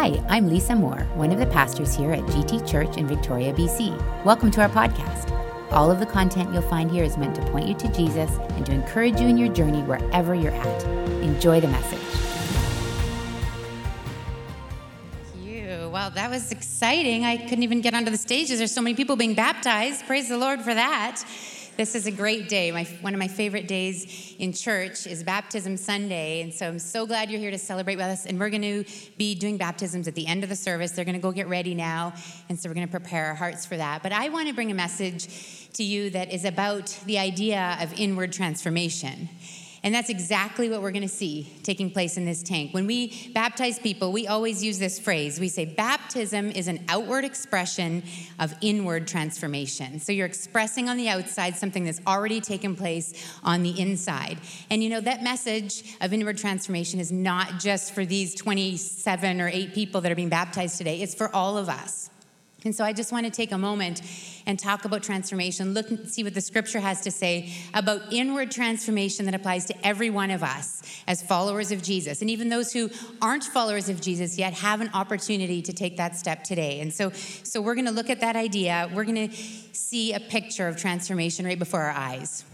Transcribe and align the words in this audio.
Hi, 0.00 0.18
I'm 0.30 0.48
Lisa 0.48 0.74
Moore, 0.74 1.06
one 1.14 1.30
of 1.30 1.38
the 1.38 1.44
pastors 1.44 1.94
here 1.94 2.12
at 2.12 2.20
GT 2.20 2.66
Church 2.66 2.96
in 2.96 3.06
Victoria, 3.06 3.52
BC. 3.52 4.24
Welcome 4.24 4.50
to 4.52 4.62
our 4.62 4.68
podcast. 4.70 5.30
All 5.70 5.90
of 5.90 6.00
the 6.00 6.06
content 6.06 6.54
you'll 6.54 6.62
find 6.62 6.90
here 6.90 7.04
is 7.04 7.18
meant 7.18 7.36
to 7.36 7.42
point 7.50 7.68
you 7.68 7.74
to 7.74 7.88
Jesus 7.92 8.30
and 8.52 8.64
to 8.64 8.72
encourage 8.72 9.20
you 9.20 9.28
in 9.28 9.36
your 9.36 9.52
journey 9.52 9.82
wherever 9.82 10.34
you're 10.34 10.52
at. 10.52 10.84
Enjoy 11.22 11.60
the 11.60 11.68
message. 11.68 11.98
Thank 15.34 15.44
you. 15.44 15.90
Well, 15.92 16.08
that 16.12 16.30
was 16.30 16.50
exciting. 16.50 17.26
I 17.26 17.36
couldn't 17.36 17.62
even 17.62 17.82
get 17.82 17.92
onto 17.92 18.10
the 18.10 18.16
stages. 18.16 18.56
There's 18.56 18.72
so 18.72 18.80
many 18.80 18.94
people 18.96 19.16
being 19.16 19.34
baptized. 19.34 20.06
Praise 20.06 20.30
the 20.30 20.38
Lord 20.38 20.62
for 20.62 20.72
that. 20.72 21.22
This 21.80 21.94
is 21.94 22.06
a 22.06 22.10
great 22.10 22.50
day. 22.50 22.70
My, 22.72 22.84
one 23.00 23.14
of 23.14 23.18
my 23.18 23.26
favorite 23.26 23.66
days 23.66 24.34
in 24.38 24.52
church 24.52 25.06
is 25.06 25.24
Baptism 25.24 25.78
Sunday. 25.78 26.42
And 26.42 26.52
so 26.52 26.68
I'm 26.68 26.78
so 26.78 27.06
glad 27.06 27.30
you're 27.30 27.40
here 27.40 27.50
to 27.50 27.58
celebrate 27.58 27.96
with 27.96 28.04
us. 28.04 28.26
And 28.26 28.38
we're 28.38 28.50
going 28.50 28.60
to 28.60 28.84
be 29.16 29.34
doing 29.34 29.56
baptisms 29.56 30.06
at 30.06 30.14
the 30.14 30.26
end 30.26 30.42
of 30.42 30.50
the 30.50 30.56
service. 30.56 30.90
They're 30.90 31.06
going 31.06 31.14
to 31.14 31.22
go 31.22 31.32
get 31.32 31.48
ready 31.48 31.74
now. 31.74 32.12
And 32.50 32.60
so 32.60 32.68
we're 32.68 32.74
going 32.74 32.86
to 32.86 32.90
prepare 32.90 33.28
our 33.28 33.34
hearts 33.34 33.64
for 33.64 33.78
that. 33.78 34.02
But 34.02 34.12
I 34.12 34.28
want 34.28 34.48
to 34.48 34.54
bring 34.54 34.70
a 34.70 34.74
message 34.74 35.70
to 35.72 35.82
you 35.82 36.10
that 36.10 36.30
is 36.30 36.44
about 36.44 37.00
the 37.06 37.18
idea 37.18 37.78
of 37.80 37.98
inward 37.98 38.34
transformation. 38.34 39.30
And 39.82 39.94
that's 39.94 40.10
exactly 40.10 40.68
what 40.68 40.82
we're 40.82 40.90
going 40.90 41.02
to 41.02 41.08
see 41.08 41.50
taking 41.62 41.90
place 41.90 42.16
in 42.18 42.26
this 42.26 42.42
tank. 42.42 42.74
When 42.74 42.86
we 42.86 43.30
baptize 43.32 43.78
people, 43.78 44.12
we 44.12 44.26
always 44.26 44.62
use 44.62 44.78
this 44.78 44.98
phrase. 44.98 45.40
We 45.40 45.48
say, 45.48 45.64
baptism 45.64 46.50
is 46.50 46.68
an 46.68 46.84
outward 46.88 47.24
expression 47.24 48.02
of 48.38 48.54
inward 48.60 49.08
transformation. 49.08 49.98
So 49.98 50.12
you're 50.12 50.26
expressing 50.26 50.88
on 50.88 50.98
the 50.98 51.08
outside 51.08 51.56
something 51.56 51.84
that's 51.84 52.00
already 52.06 52.40
taken 52.40 52.76
place 52.76 53.14
on 53.42 53.62
the 53.62 53.78
inside. 53.80 54.38
And 54.68 54.82
you 54.82 54.90
know, 54.90 55.00
that 55.00 55.22
message 55.22 55.96
of 56.00 56.12
inward 56.12 56.36
transformation 56.36 57.00
is 57.00 57.10
not 57.10 57.58
just 57.58 57.94
for 57.94 58.04
these 58.04 58.34
27 58.34 59.40
or 59.40 59.48
8 59.48 59.72
people 59.72 60.02
that 60.02 60.12
are 60.12 60.16
being 60.16 60.28
baptized 60.28 60.76
today, 60.76 61.00
it's 61.00 61.14
for 61.14 61.34
all 61.34 61.56
of 61.56 61.68
us. 61.68 62.10
And 62.64 62.74
so 62.74 62.84
I 62.84 62.92
just 62.92 63.10
want 63.10 63.26
to 63.26 63.32
take 63.32 63.52
a 63.52 63.58
moment 63.58 64.02
and 64.46 64.58
talk 64.58 64.84
about 64.84 65.02
transformation, 65.02 65.72
look 65.72 65.90
and 65.90 66.08
see 66.08 66.22
what 66.22 66.34
the 66.34 66.40
scripture 66.40 66.80
has 66.80 67.00
to 67.02 67.10
say 67.10 67.52
about 67.72 68.12
inward 68.12 68.50
transformation 68.50 69.24
that 69.26 69.34
applies 69.34 69.64
to 69.66 69.86
every 69.86 70.10
one 70.10 70.30
of 70.30 70.42
us 70.42 70.82
as 71.06 71.22
followers 71.22 71.72
of 71.72 71.82
Jesus. 71.82 72.20
And 72.20 72.30
even 72.30 72.48
those 72.48 72.72
who 72.72 72.90
aren't 73.22 73.44
followers 73.44 73.88
of 73.88 74.00
Jesus 74.00 74.38
yet 74.38 74.52
have 74.54 74.80
an 74.80 74.90
opportunity 74.94 75.62
to 75.62 75.72
take 75.72 75.96
that 75.96 76.16
step 76.16 76.44
today. 76.44 76.80
And 76.80 76.92
so, 76.92 77.10
so 77.10 77.60
we're 77.62 77.74
going 77.74 77.86
to 77.86 77.92
look 77.92 78.10
at 78.10 78.20
that 78.20 78.36
idea. 78.36 78.90
We're 78.92 79.04
going 79.04 79.30
to 79.30 79.36
see 79.72 80.12
a 80.12 80.20
picture 80.20 80.68
of 80.68 80.76
transformation 80.76 81.46
right 81.46 81.58
before 81.58 81.80
our 81.80 81.92
eyes. 81.92 82.44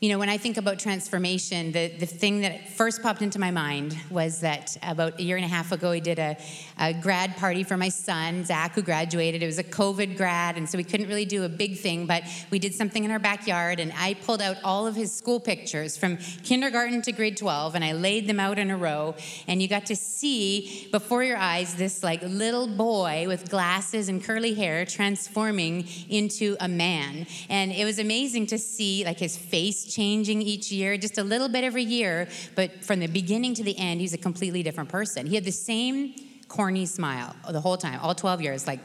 You 0.00 0.08
know, 0.08 0.18
when 0.18 0.30
I 0.30 0.38
think 0.38 0.56
about 0.56 0.78
transformation, 0.78 1.72
the, 1.72 1.88
the 1.88 2.06
thing 2.06 2.40
that 2.40 2.70
first 2.70 3.02
popped 3.02 3.20
into 3.20 3.38
my 3.38 3.50
mind 3.50 3.94
was 4.08 4.40
that 4.40 4.78
about 4.82 5.20
a 5.20 5.22
year 5.22 5.36
and 5.36 5.44
a 5.44 5.48
half 5.48 5.72
ago, 5.72 5.90
we 5.90 6.00
did 6.00 6.18
a, 6.18 6.38
a 6.78 6.94
grad 6.94 7.36
party 7.36 7.64
for 7.64 7.76
my 7.76 7.90
son, 7.90 8.46
Zach, 8.46 8.74
who 8.74 8.80
graduated. 8.80 9.42
It 9.42 9.46
was 9.46 9.58
a 9.58 9.64
COVID 9.64 10.16
grad, 10.16 10.56
and 10.56 10.66
so 10.66 10.78
we 10.78 10.84
couldn't 10.84 11.08
really 11.08 11.26
do 11.26 11.44
a 11.44 11.50
big 11.50 11.76
thing, 11.76 12.06
but 12.06 12.22
we 12.50 12.58
did 12.58 12.74
something 12.74 13.04
in 13.04 13.10
our 13.10 13.18
backyard, 13.18 13.78
and 13.78 13.92
I 13.94 14.14
pulled 14.14 14.40
out 14.40 14.56
all 14.64 14.86
of 14.86 14.96
his 14.96 15.12
school 15.12 15.38
pictures 15.38 15.98
from 15.98 16.16
kindergarten 16.44 17.02
to 17.02 17.12
grade 17.12 17.36
12, 17.36 17.74
and 17.74 17.84
I 17.84 17.92
laid 17.92 18.26
them 18.26 18.40
out 18.40 18.58
in 18.58 18.70
a 18.70 18.78
row, 18.78 19.16
and 19.46 19.60
you 19.60 19.68
got 19.68 19.84
to 19.84 19.96
see 19.96 20.88
before 20.92 21.24
your 21.24 21.36
eyes 21.36 21.74
this 21.74 22.02
like 22.02 22.22
little 22.22 22.68
boy 22.68 23.26
with 23.28 23.50
glasses 23.50 24.08
and 24.08 24.24
curly 24.24 24.54
hair 24.54 24.86
transforming 24.86 25.86
into 26.08 26.56
a 26.58 26.68
man. 26.68 27.26
And 27.50 27.70
it 27.70 27.84
was 27.84 27.98
amazing 27.98 28.46
to 28.46 28.56
see 28.56 29.04
like 29.04 29.18
his 29.18 29.36
face 29.36 29.89
changing 29.90 30.40
each 30.40 30.70
year, 30.72 30.96
just 30.96 31.18
a 31.18 31.24
little 31.24 31.48
bit 31.48 31.64
every 31.64 31.82
year, 31.82 32.28
but 32.54 32.84
from 32.84 33.00
the 33.00 33.06
beginning 33.06 33.54
to 33.54 33.62
the 33.62 33.76
end, 33.76 34.00
he's 34.00 34.14
a 34.14 34.18
completely 34.18 34.62
different 34.62 34.88
person. 34.88 35.26
He 35.26 35.34
had 35.34 35.44
the 35.44 35.52
same 35.52 36.14
corny 36.48 36.86
smile 36.86 37.36
the 37.50 37.60
whole 37.60 37.76
time, 37.76 38.00
all 38.02 38.14
12 38.14 38.40
years, 38.40 38.66
like 38.66 38.80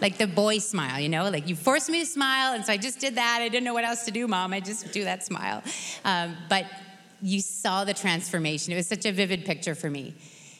like 0.00 0.18
the 0.18 0.26
boy 0.26 0.58
smile, 0.58 1.00
you 1.00 1.08
know, 1.08 1.30
like 1.30 1.48
you 1.48 1.56
forced 1.56 1.88
me 1.88 2.00
to 2.00 2.06
smile, 2.06 2.54
and 2.54 2.64
so 2.64 2.72
I 2.72 2.76
just 2.76 3.00
did 3.00 3.16
that. 3.16 3.38
I 3.40 3.48
didn't 3.48 3.64
know 3.64 3.74
what 3.74 3.84
else 3.84 4.04
to 4.04 4.10
do, 4.10 4.26
mom. 4.28 4.52
I 4.52 4.60
just 4.60 4.92
do 4.92 5.04
that 5.04 5.24
smile. 5.24 5.62
Um, 6.04 6.36
but 6.48 6.66
you 7.22 7.40
saw 7.40 7.84
the 7.84 7.94
transformation. 7.94 8.72
It 8.72 8.76
was 8.76 8.86
such 8.86 9.06
a 9.06 9.12
vivid 9.12 9.44
picture 9.44 9.74
for 9.74 9.88
me. 9.88 10.14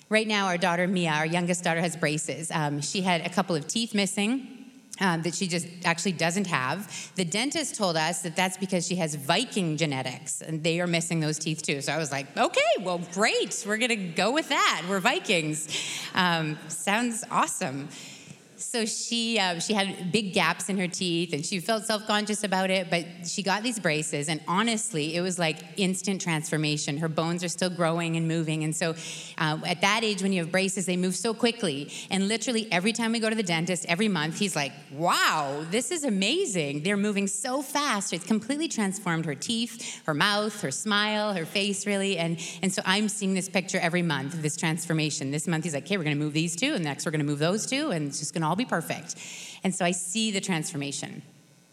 Right 0.09 0.27
now, 0.27 0.47
our 0.47 0.59
daughter 0.59 0.87
Mia, 0.87 1.11
our 1.11 1.27
youngest 1.27 1.65
daughter, 1.65 1.81
has 1.81 1.97
braces. 1.97 2.51
Um, 2.51 2.81
she 2.81 3.03
had 3.03 3.21
a 3.27 3.29
couple 3.29 3.55
of 3.55 3.67
teeth 3.67 3.95
missing 3.95 4.64
um, 5.01 5.23
that 5.23 5.35
she 5.35 5.47
just 5.47 5.67
actually 5.85 6.13
doesn't 6.13 6.47
have. 6.47 7.13
The 7.17 7.25
dentist 7.25 7.75
told 7.75 7.97
us 7.97 8.23
that 8.23 8.37
that's 8.37 8.57
because 8.57 8.87
she 8.87 8.97
has 8.97 9.15
Viking 9.15 9.77
genetics 9.77 10.41
and 10.41 10.63
they 10.63 10.81
are 10.81 10.87
missing 10.87 11.21
those 11.21 11.39
teeth 11.39 11.63
too. 11.63 11.81
So 11.81 11.93
I 11.93 11.99
was 11.99 12.13
like, 12.13 12.37
okay, 12.37 12.61
well, 12.81 13.01
great. 13.13 13.65
We're 13.67 13.79
going 13.79 13.89
to 13.89 13.97
go 13.97 14.33
with 14.33 14.49
that. 14.51 14.85
We're 14.89 15.01
Vikings. 15.01 15.69
Um, 16.15 16.59
sounds 16.69 17.25
awesome 17.31 17.89
so 18.75 18.85
she 18.85 19.39
uh, 19.39 19.61
she 19.61 19.73
had 19.73 20.11
big 20.11 20.33
gaps 20.33 20.69
in 20.69 20.77
her 20.77 20.89
teeth 20.89 21.33
and 21.33 21.47
she 21.47 21.61
felt 21.61 21.85
self-conscious 21.85 22.43
about 22.43 22.71
it 22.71 22.91
but 22.91 23.05
she 23.25 23.41
got 23.41 23.63
these 23.63 23.79
braces 23.79 24.29
and 24.29 24.41
honestly 24.49 25.15
it 25.15 25.21
was 25.21 25.39
like 25.39 25.59
instant 25.77 26.21
transformation. 26.21 26.97
Her 26.97 27.09
bones 27.09 27.45
are 27.45 27.49
still 27.49 27.71
growing 27.71 28.17
and 28.17 28.27
moving. 28.27 28.65
And 28.65 28.75
so 28.75 28.97
uh, 29.39 29.59
at 29.65 29.81
that 29.83 30.03
age 30.03 30.25
when 30.25 30.33
you 30.33 30.43
have 30.43 30.51
braces 30.51 30.87
they 30.87 30.97
move 30.97 31.15
so 31.15 31.33
quickly. 31.33 31.89
And 32.11 32.27
literally 32.27 32.67
every 32.73 32.93
time 32.93 33.13
we 33.13 33.21
go 33.21 33.31
to 33.31 33.37
the 33.37 33.45
dentist 33.45 33.87
every 33.89 34.09
month 34.09 34.41
he's 34.41 34.57
like 34.57 34.73
wow 34.91 35.65
this 35.71 35.93
is 35.93 36.03
amazing. 36.03 36.83
They're 36.83 36.97
moving 36.97 37.29
so 37.29 37.63
fast. 37.63 38.13
It's 38.13 38.27
completely 38.27 38.67
transformed 38.67 39.25
her 39.25 39.37
teeth 39.37 40.03
her 40.05 40.15
mouth 40.15 40.61
her 40.63 40.73
smile 40.73 41.33
her 41.33 41.47
face 41.47 41.87
really. 41.87 42.19
And 42.19 42.41
and 42.61 42.73
so 42.73 42.83
i'm 42.85 43.09
seeing 43.09 43.35
this 43.35 43.49
picture 43.49 43.79
every 43.79 44.03
month 44.03 44.43
this 44.43 44.57
transformation. 44.57 45.31
This 45.31 45.47
month 45.47 45.63
he's 45.63 45.75
like 45.75 45.85
okay 45.85 45.97
we're 45.97 46.03
going 46.03 46.19
to 46.19 46.25
move 46.25 46.33
these 46.33 46.57
two 46.57 46.75
and 46.75 46.83
next 46.83 47.07
we're 47.07 47.13
going 47.13 47.27
to 47.27 47.31
move 47.33 47.39
those 47.39 47.67
two 47.67 47.93
and 47.93 48.09
it's 48.09 48.19
just 48.19 48.35
going 48.35 48.43
to 48.43 48.49
all 48.49 48.57
be 48.57 48.64
perfect. 48.65 49.17
And 49.63 49.75
so 49.75 49.85
I 49.85 49.93
see 49.93 50.31
the 50.31 50.41
transformation. 50.41 51.23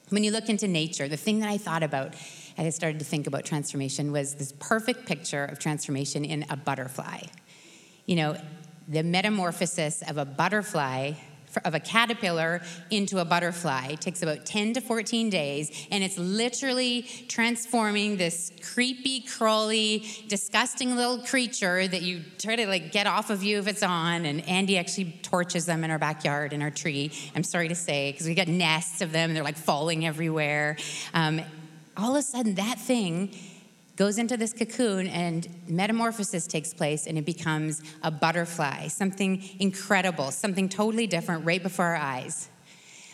When 0.09 0.23
you 0.23 0.31
look 0.31 0.49
into 0.49 0.67
nature, 0.67 1.07
the 1.07 1.17
thing 1.17 1.39
that 1.39 1.49
I 1.49 1.57
thought 1.57 1.83
about 1.83 2.15
as 2.57 2.65
I 2.65 2.69
started 2.69 2.99
to 2.99 3.05
think 3.05 3.27
about 3.27 3.45
transformation 3.45 4.11
was 4.11 4.35
this 4.35 4.53
perfect 4.59 5.05
picture 5.05 5.45
of 5.45 5.59
transformation 5.59 6.25
in 6.25 6.45
a 6.49 6.57
butterfly. 6.57 7.21
You 8.05 8.17
know, 8.17 8.37
the 8.87 9.03
metamorphosis 9.03 10.01
of 10.01 10.17
a 10.17 10.25
butterfly 10.25 11.13
of 11.63 11.73
a 11.73 11.79
caterpillar 11.79 12.61
into 12.89 13.19
a 13.19 13.25
butterfly. 13.25 13.87
It 13.91 14.01
takes 14.01 14.21
about 14.21 14.45
10 14.45 14.73
to 14.73 14.81
14 14.81 15.29
days, 15.29 15.87
and 15.91 16.03
it's 16.03 16.17
literally 16.17 17.03
transforming 17.27 18.17
this 18.17 18.51
creepy, 18.73 19.21
crawly, 19.21 20.05
disgusting 20.27 20.95
little 20.95 21.19
creature 21.19 21.87
that 21.87 22.01
you 22.01 22.21
try 22.37 22.55
to 22.55 22.67
like 22.67 22.91
get 22.91 23.07
off 23.07 23.29
of 23.29 23.43
you 23.43 23.59
if 23.59 23.67
it's 23.67 23.83
on. 23.83 24.25
And 24.25 24.47
Andy 24.47 24.77
actually 24.77 25.19
torches 25.21 25.65
them 25.65 25.83
in 25.83 25.91
our 25.91 25.99
backyard 25.99 26.53
in 26.53 26.61
our 26.61 26.71
tree. 26.71 27.11
I'm 27.35 27.43
sorry 27.43 27.67
to 27.67 27.75
say, 27.75 28.11
because 28.11 28.27
we 28.27 28.35
got 28.35 28.47
nests 28.47 29.01
of 29.01 29.11
them, 29.11 29.29
and 29.29 29.37
they're 29.37 29.43
like 29.43 29.57
falling 29.57 30.05
everywhere. 30.05 30.77
Um, 31.13 31.41
all 31.97 32.15
of 32.15 32.19
a 32.19 32.21
sudden, 32.21 32.55
that 32.55 32.79
thing 32.79 33.35
goes 33.95 34.17
into 34.17 34.37
this 34.37 34.53
cocoon 34.53 35.07
and 35.07 35.47
metamorphosis 35.67 36.47
takes 36.47 36.73
place 36.73 37.07
and 37.07 37.17
it 37.17 37.25
becomes 37.25 37.81
a 38.03 38.11
butterfly, 38.11 38.87
something 38.87 39.43
incredible, 39.59 40.31
something 40.31 40.69
totally 40.69 41.07
different 41.07 41.45
right 41.45 41.61
before 41.61 41.85
our 41.85 41.95
eyes. 41.95 42.49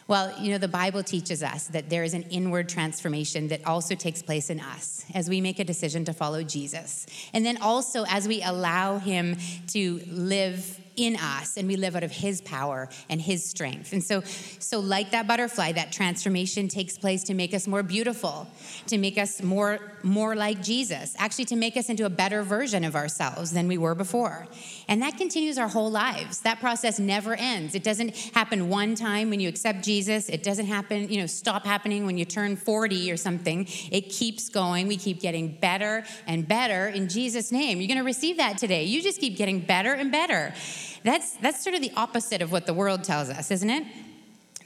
Well, 0.08 0.34
you 0.42 0.52
know, 0.52 0.58
the 0.58 0.70
Bible 0.70 1.04
teaches 1.04 1.44
us 1.44 1.68
that 1.68 1.90
there 1.90 2.04
is 2.04 2.14
an 2.14 2.24
inward 2.24 2.70
transformation 2.70 3.50
that 3.50 3.66
also 3.66 3.94
takes 3.94 4.22
place 4.22 4.50
in 4.50 4.62
us 4.62 5.04
as 5.14 5.30
we 5.30 5.42
make 5.42 5.60
a 5.60 5.66
decision 5.66 6.06
to 6.06 6.14
follow 6.14 6.44
Jesus. 6.44 7.06
And 7.34 7.46
then 7.46 7.58
also 7.58 8.06
as 8.08 8.26
we 8.26 8.42
allow 8.42 9.00
Him 9.00 9.36
to 9.68 10.02
live 10.08 10.80
in 10.98 11.16
us 11.16 11.58
and 11.58 11.68
we 11.68 11.76
live 11.76 11.96
out 11.96 12.04
of 12.04 12.12
his 12.12 12.42
power 12.42 12.90
and 13.10 13.22
his 13.22 13.46
strength. 13.46 13.94
And 13.94 14.04
so 14.04 14.22
so 14.60 14.80
like 14.80 15.12
that 15.12 15.28
butterfly 15.28 15.72
that 15.74 15.92
transformation 15.92 16.68
takes 16.68 16.98
place 16.98 17.24
to 17.24 17.34
make 17.34 17.54
us 17.54 17.68
more 17.68 17.84
beautiful, 17.84 18.48
to 18.88 18.98
make 18.98 19.18
us 19.18 19.42
more 19.42 19.80
more 20.04 20.36
like 20.36 20.62
Jesus, 20.62 21.16
actually 21.18 21.46
to 21.46 21.56
make 21.56 21.78
us 21.78 21.90
into 21.90 22.06
a 22.06 22.10
better 22.10 22.44
version 22.44 22.84
of 22.84 22.96
ourselves 22.96 23.52
than 23.52 23.68
we 23.68 23.78
were 23.78 23.96
before. 23.96 24.48
And 24.88 25.02
that 25.02 25.18
continues 25.18 25.58
our 25.58 25.68
whole 25.68 25.92
lives. 25.92 26.42
That 26.42 26.60
process 26.60 27.00
never 27.00 27.36
ends. 27.36 27.76
It 27.76 27.84
doesn't 27.84 28.16
happen 28.34 28.70
one 28.70 28.96
time 28.96 29.30
when 29.30 29.40
you 29.40 29.50
accept 29.50 29.84
Jesus. 29.84 30.30
It 30.30 30.44
doesn't 30.44 30.66
happen, 30.66 31.10
you 31.10 31.20
know, 31.20 31.28
stop 31.28 31.66
happening 31.66 32.06
when 32.06 32.18
you 32.18 32.26
turn 32.26 32.56
40 32.56 33.12
or 33.12 33.18
something. 33.18 33.68
It 33.92 34.10
keeps 34.10 34.50
going. 34.50 34.88
We 34.88 34.98
keep 34.98 35.20
getting 35.20 35.58
better 35.60 36.06
and 36.26 36.48
better 36.48 36.88
in 36.88 37.10
Jesus 37.10 37.52
name. 37.52 37.80
You're 37.80 37.88
going 37.88 37.98
to 37.98 38.04
receive 38.04 38.38
that 38.38 38.58
today. 38.58 38.84
You 38.86 39.02
just 39.02 39.20
keep 39.20 39.38
getting 39.38 39.60
better 39.60 39.94
and 39.94 40.12
better. 40.12 40.54
That's, 41.04 41.32
that's 41.38 41.64
sort 41.64 41.76
of 41.76 41.82
the 41.82 41.92
opposite 41.96 42.42
of 42.42 42.52
what 42.52 42.66
the 42.66 42.74
world 42.74 43.04
tells 43.04 43.30
us, 43.30 43.52
isn't 43.52 43.70
it? 43.70 43.86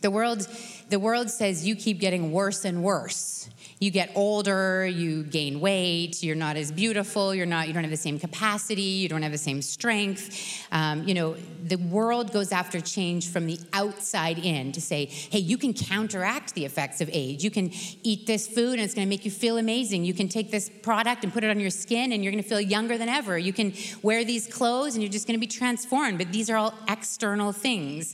The 0.01 0.11
world, 0.11 0.47
the 0.89 0.99
world 0.99 1.29
says 1.29 1.65
you 1.65 1.75
keep 1.75 1.99
getting 1.99 2.31
worse 2.31 2.65
and 2.65 2.83
worse. 2.83 3.49
You 3.81 3.89
get 3.89 4.11
older, 4.13 4.85
you 4.85 5.23
gain 5.23 5.59
weight, 5.59 6.21
you're 6.21 6.35
not 6.35 6.55
as 6.55 6.71
beautiful, 6.71 7.33
you're 7.33 7.47
not, 7.47 7.67
you 7.67 7.73
don't 7.73 7.83
have 7.83 7.89
the 7.89 7.97
same 7.97 8.19
capacity, 8.19 8.81
you 8.81 9.09
don't 9.09 9.23
have 9.23 9.31
the 9.31 9.39
same 9.39 9.59
strength. 9.63 10.67
Um, 10.71 11.07
you 11.07 11.15
know, 11.15 11.35
the 11.63 11.77
world 11.77 12.31
goes 12.31 12.51
after 12.51 12.79
change 12.79 13.29
from 13.29 13.47
the 13.47 13.59
outside 13.73 14.37
in 14.37 14.71
to 14.73 14.81
say, 14.81 15.05
hey, 15.05 15.39
you 15.39 15.57
can 15.57 15.73
counteract 15.73 16.53
the 16.53 16.63
effects 16.63 17.01
of 17.01 17.09
age. 17.11 17.43
You 17.43 17.49
can 17.49 17.71
eat 18.03 18.27
this 18.27 18.47
food 18.47 18.73
and 18.73 18.81
it's 18.81 18.93
going 18.93 19.07
to 19.07 19.09
make 19.09 19.25
you 19.25 19.31
feel 19.31 19.57
amazing. 19.57 20.05
You 20.05 20.13
can 20.13 20.29
take 20.29 20.51
this 20.51 20.69
product 20.69 21.23
and 21.23 21.33
put 21.33 21.43
it 21.43 21.49
on 21.49 21.59
your 21.59 21.71
skin 21.71 22.11
and 22.11 22.23
you're 22.23 22.31
going 22.31 22.43
to 22.43 22.47
feel 22.47 22.61
younger 22.61 22.99
than 22.99 23.09
ever. 23.09 23.35
You 23.35 23.51
can 23.51 23.73
wear 24.03 24.23
these 24.23 24.45
clothes 24.45 24.93
and 24.93 25.01
you're 25.01 25.11
just 25.11 25.25
going 25.25 25.39
to 25.39 25.41
be 25.41 25.47
transformed. 25.47 26.19
But 26.19 26.31
these 26.31 26.51
are 26.51 26.57
all 26.57 26.75
external 26.87 27.51
things. 27.51 28.13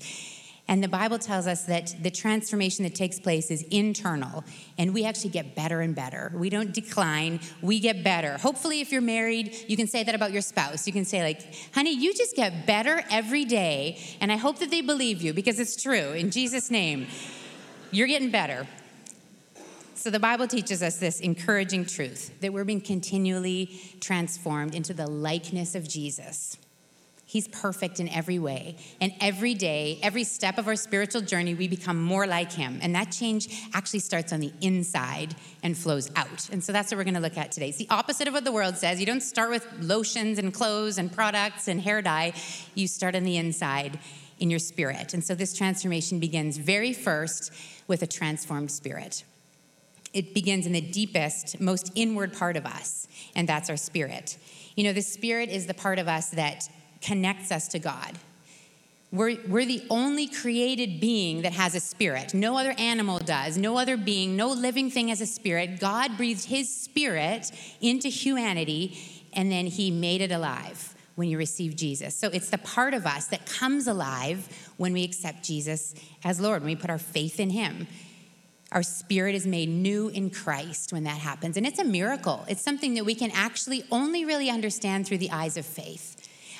And 0.69 0.83
the 0.83 0.89
Bible 0.89 1.17
tells 1.17 1.47
us 1.47 1.63
that 1.65 1.95
the 2.01 2.11
transformation 2.11 2.83
that 2.83 2.93
takes 2.93 3.19
place 3.19 3.49
is 3.49 3.61
internal, 3.71 4.43
and 4.77 4.93
we 4.93 5.05
actually 5.05 5.29
get 5.29 5.55
better 5.55 5.79
and 5.79 5.95
better. 5.95 6.33
We 6.35 6.49
don't 6.49 6.73
decline, 6.73 7.39
we 7.61 7.79
get 7.79 8.03
better. 8.03 8.37
Hopefully, 8.37 8.81
if 8.81 8.91
you're 8.91 9.01
married, 9.01 9.55
you 9.67 9.77
can 9.77 9.87
say 9.87 10.03
that 10.03 10.13
about 10.13 10.33
your 10.33 10.41
spouse. 10.41 10.85
You 10.85 10.91
can 10.91 11.05
say, 11.05 11.23
like, 11.23 11.41
honey, 11.73 11.95
you 11.95 12.13
just 12.13 12.35
get 12.35 12.65
better 12.65 13.01
every 13.09 13.45
day, 13.45 13.97
and 14.19 14.29
I 14.29 14.35
hope 14.35 14.59
that 14.59 14.69
they 14.69 14.81
believe 14.81 15.21
you 15.21 15.33
because 15.33 15.59
it's 15.59 15.81
true. 15.81 16.11
In 16.11 16.31
Jesus' 16.31 16.69
name, 16.69 17.07
you're 17.91 18.07
getting 18.07 18.31
better. 18.31 18.67
So, 19.95 20.09
the 20.09 20.19
Bible 20.19 20.47
teaches 20.47 20.83
us 20.83 20.97
this 20.97 21.21
encouraging 21.21 21.85
truth 21.85 22.39
that 22.41 22.51
we're 22.53 22.65
being 22.65 22.81
continually 22.81 23.79
transformed 23.99 24.75
into 24.75 24.93
the 24.93 25.07
likeness 25.07 25.75
of 25.75 25.87
Jesus. 25.87 26.57
He's 27.29 27.49
perfect 27.49 27.99
in 27.99 28.07
every 28.07 28.39
way. 28.39 28.77
And 29.01 29.11
every 29.19 29.53
day, 29.53 29.99
every 30.01 30.23
step 30.23 30.57
of 30.57 30.65
our 30.65 30.77
spiritual 30.77 31.19
journey, 31.19 31.55
we 31.55 31.67
become 31.67 32.01
more 32.01 32.25
like 32.25 32.53
Him. 32.53 32.79
And 32.81 32.95
that 32.95 33.11
change 33.11 33.67
actually 33.73 33.99
starts 33.99 34.31
on 34.31 34.39
the 34.39 34.53
inside 34.61 35.35
and 35.61 35.77
flows 35.77 36.09
out. 36.15 36.49
And 36.53 36.63
so 36.63 36.71
that's 36.71 36.89
what 36.89 36.99
we're 36.99 37.11
to 37.11 37.19
look 37.19 37.37
at 37.37 37.51
today. 37.51 37.67
It's 37.67 37.77
the 37.77 37.89
opposite 37.89 38.29
of 38.29 38.33
what 38.33 38.45
the 38.45 38.53
world 38.53 38.77
says. 38.77 39.01
You 39.01 39.05
don't 39.05 39.19
start 39.19 39.49
with 39.49 39.67
lotions 39.81 40.39
and 40.39 40.53
clothes 40.53 40.97
and 40.97 41.11
products 41.11 41.67
and 41.67 41.81
hair 41.81 42.01
dye, 42.01 42.31
you 42.75 42.87
start 42.87 43.13
on 43.13 43.23
the 43.23 43.35
inside 43.35 43.99
in 44.39 44.49
your 44.49 44.59
spirit. 44.59 45.13
And 45.13 45.21
so 45.21 45.35
this 45.35 45.53
transformation 45.53 46.19
begins 46.19 46.55
very 46.55 46.93
first 46.93 47.51
with 47.87 48.03
a 48.03 48.07
transformed 48.07 48.71
spirit. 48.71 49.25
It 50.13 50.33
begins 50.33 50.65
in 50.65 50.71
the 50.71 50.79
deepest, 50.79 51.59
most 51.59 51.91
inward 51.93 52.31
part 52.31 52.55
of 52.55 52.65
us, 52.65 53.09
and 53.35 53.49
that's 53.49 53.69
our 53.69 53.75
spirit. 53.75 54.37
You 54.75 54.85
know, 54.85 54.93
the 54.93 55.01
spirit 55.01 55.49
is 55.49 55.67
the 55.67 55.73
part 55.73 55.99
of 55.99 56.07
us 56.07 56.29
that 56.29 56.69
connects 57.01 57.51
us 57.51 57.67
to 57.69 57.79
God. 57.79 58.17
We're, 59.11 59.37
we're 59.47 59.65
the 59.65 59.83
only 59.89 60.27
created 60.27 60.99
being 60.99 61.43
that 61.43 61.53
has 61.53 61.75
a 61.75 61.79
spirit. 61.79 62.33
No 62.33 62.57
other 62.57 62.73
animal 62.77 63.19
does. 63.19 63.57
No 63.57 63.77
other 63.77 63.95
being, 63.95 64.35
no 64.35 64.49
living 64.49 64.89
thing 64.89 65.07
has 65.07 65.21
a 65.21 65.25
spirit. 65.25 65.79
God 65.79 66.17
breathed 66.17 66.45
his 66.45 66.73
spirit 66.73 67.51
into 67.79 68.09
humanity 68.09 68.97
and 69.33 69.51
then 69.51 69.67
he 69.67 69.91
made 69.91 70.21
it 70.21 70.31
alive 70.31 70.93
when 71.15 71.29
you 71.29 71.37
receive 71.37 71.75
Jesus. 71.75 72.15
So 72.15 72.27
it's 72.27 72.49
the 72.49 72.57
part 72.57 72.93
of 72.93 73.05
us 73.05 73.27
that 73.27 73.45
comes 73.45 73.87
alive 73.87 74.47
when 74.77 74.93
we 74.93 75.03
accept 75.03 75.43
Jesus 75.43 75.95
as 76.23 76.39
Lord, 76.39 76.61
when 76.61 76.71
we 76.71 76.75
put 76.75 76.89
our 76.89 76.99
faith 76.99 77.39
in 77.39 77.49
him. 77.49 77.87
Our 78.71 78.83
spirit 78.83 79.33
is 79.33 79.47
made 79.47 79.69
new 79.69 80.09
in 80.09 80.29
Christ 80.29 80.91
when 80.91 81.05
that 81.05 81.17
happens. 81.17 81.55
And 81.55 81.65
it's 81.65 81.79
a 81.79 81.85
miracle. 81.85 82.45
It's 82.49 82.61
something 82.61 82.95
that 82.95 83.05
we 83.05 83.15
can 83.15 83.31
actually 83.31 83.83
only 83.91 84.25
really 84.25 84.49
understand 84.49 85.07
through 85.07 85.19
the 85.19 85.31
eyes 85.31 85.55
of 85.55 85.65
faith. 85.65 86.16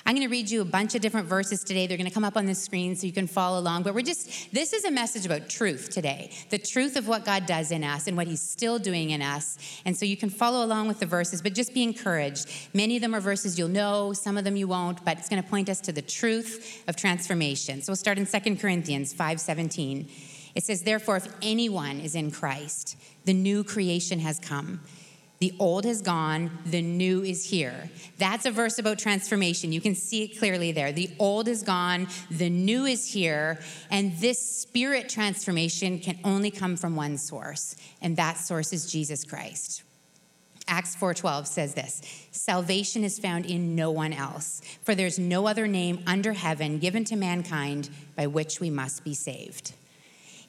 I'm 0.07 0.15
going 0.15 0.25
to 0.25 0.31
read 0.31 0.49
you 0.49 0.61
a 0.61 0.65
bunch 0.65 0.95
of 0.95 1.01
different 1.01 1.27
verses 1.27 1.65
today. 1.65 1.85
They're 1.85 1.97
going 1.97 2.07
to 2.07 2.13
come 2.13 2.23
up 2.23 2.37
on 2.37 2.45
the 2.45 2.55
screen 2.55 2.95
so 2.95 3.05
you 3.05 3.11
can 3.11 3.27
follow 3.27 3.59
along. 3.59 3.83
But 3.83 3.93
we're 3.93 4.03
just, 4.03 4.53
this 4.53 4.71
is 4.71 4.85
a 4.85 4.89
message 4.89 5.25
about 5.25 5.49
truth 5.49 5.89
today 5.89 6.31
the 6.49 6.57
truth 6.57 6.95
of 6.95 7.09
what 7.09 7.25
God 7.25 7.45
does 7.45 7.71
in 7.71 7.83
us 7.83 8.07
and 8.07 8.15
what 8.15 8.25
He's 8.25 8.41
still 8.41 8.79
doing 8.79 9.09
in 9.09 9.21
us. 9.21 9.57
And 9.83 9.97
so 9.97 10.05
you 10.05 10.15
can 10.15 10.29
follow 10.29 10.63
along 10.63 10.87
with 10.87 11.01
the 11.01 11.05
verses, 11.05 11.41
but 11.41 11.53
just 11.53 11.73
be 11.73 11.83
encouraged. 11.83 12.49
Many 12.73 12.95
of 12.95 13.01
them 13.01 13.13
are 13.13 13.19
verses 13.19 13.59
you'll 13.59 13.67
know, 13.67 14.13
some 14.13 14.37
of 14.37 14.45
them 14.45 14.55
you 14.55 14.69
won't, 14.69 15.03
but 15.03 15.17
it's 15.17 15.27
going 15.27 15.43
to 15.43 15.49
point 15.49 15.67
us 15.67 15.81
to 15.81 15.91
the 15.91 16.01
truth 16.01 16.85
of 16.87 16.95
transformation. 16.95 17.81
So 17.81 17.91
we'll 17.91 17.97
start 17.97 18.17
in 18.17 18.25
2 18.25 18.55
Corinthians 18.55 19.11
5 19.11 19.41
17. 19.41 20.07
It 20.55 20.63
says, 20.63 20.83
Therefore, 20.83 21.17
if 21.17 21.27
anyone 21.41 21.99
is 21.99 22.15
in 22.15 22.31
Christ, 22.31 22.95
the 23.25 23.33
new 23.33 23.61
creation 23.61 24.19
has 24.19 24.39
come. 24.39 24.79
The 25.39 25.53
old 25.59 25.85
has 25.85 26.01
gone, 26.01 26.57
the 26.65 26.81
new 26.81 27.23
is 27.23 27.49
here. 27.49 27.89
That's 28.17 28.45
a 28.45 28.51
verse 28.51 28.79
about 28.79 28.97
transformation. 28.97 29.71
You 29.71 29.81
can 29.81 29.93
see 29.93 30.23
it 30.23 30.39
clearly 30.39 30.71
there. 30.71 30.91
The 30.91 31.11
old 31.19 31.47
is 31.47 31.61
gone, 31.61 32.07
the 32.31 32.49
new 32.49 32.85
is 32.85 33.13
here, 33.13 33.59
and 33.91 34.17
this 34.17 34.39
spirit 34.39 35.09
transformation 35.09 35.99
can 35.99 36.19
only 36.23 36.49
come 36.49 36.75
from 36.75 36.95
one 36.95 37.17
source, 37.17 37.75
and 38.01 38.17
that 38.17 38.37
source 38.37 38.73
is 38.73 38.91
Jesus 38.91 39.23
Christ. 39.23 39.83
Acts 40.67 40.95
4:12 40.95 41.47
says 41.47 41.75
this, 41.75 42.01
salvation 42.31 43.03
is 43.03 43.19
found 43.19 43.45
in 43.45 43.75
no 43.75 43.89
one 43.89 44.11
else, 44.11 44.61
for 44.83 44.95
there's 44.95 45.17
no 45.17 45.47
other 45.47 45.67
name 45.67 46.03
under 46.05 46.33
heaven 46.33 46.79
given 46.79 47.05
to 47.05 47.15
mankind 47.15 47.89
by 48.15 48.27
which 48.27 48.59
we 48.59 48.69
must 48.69 49.03
be 49.03 49.13
saved. 49.13 49.73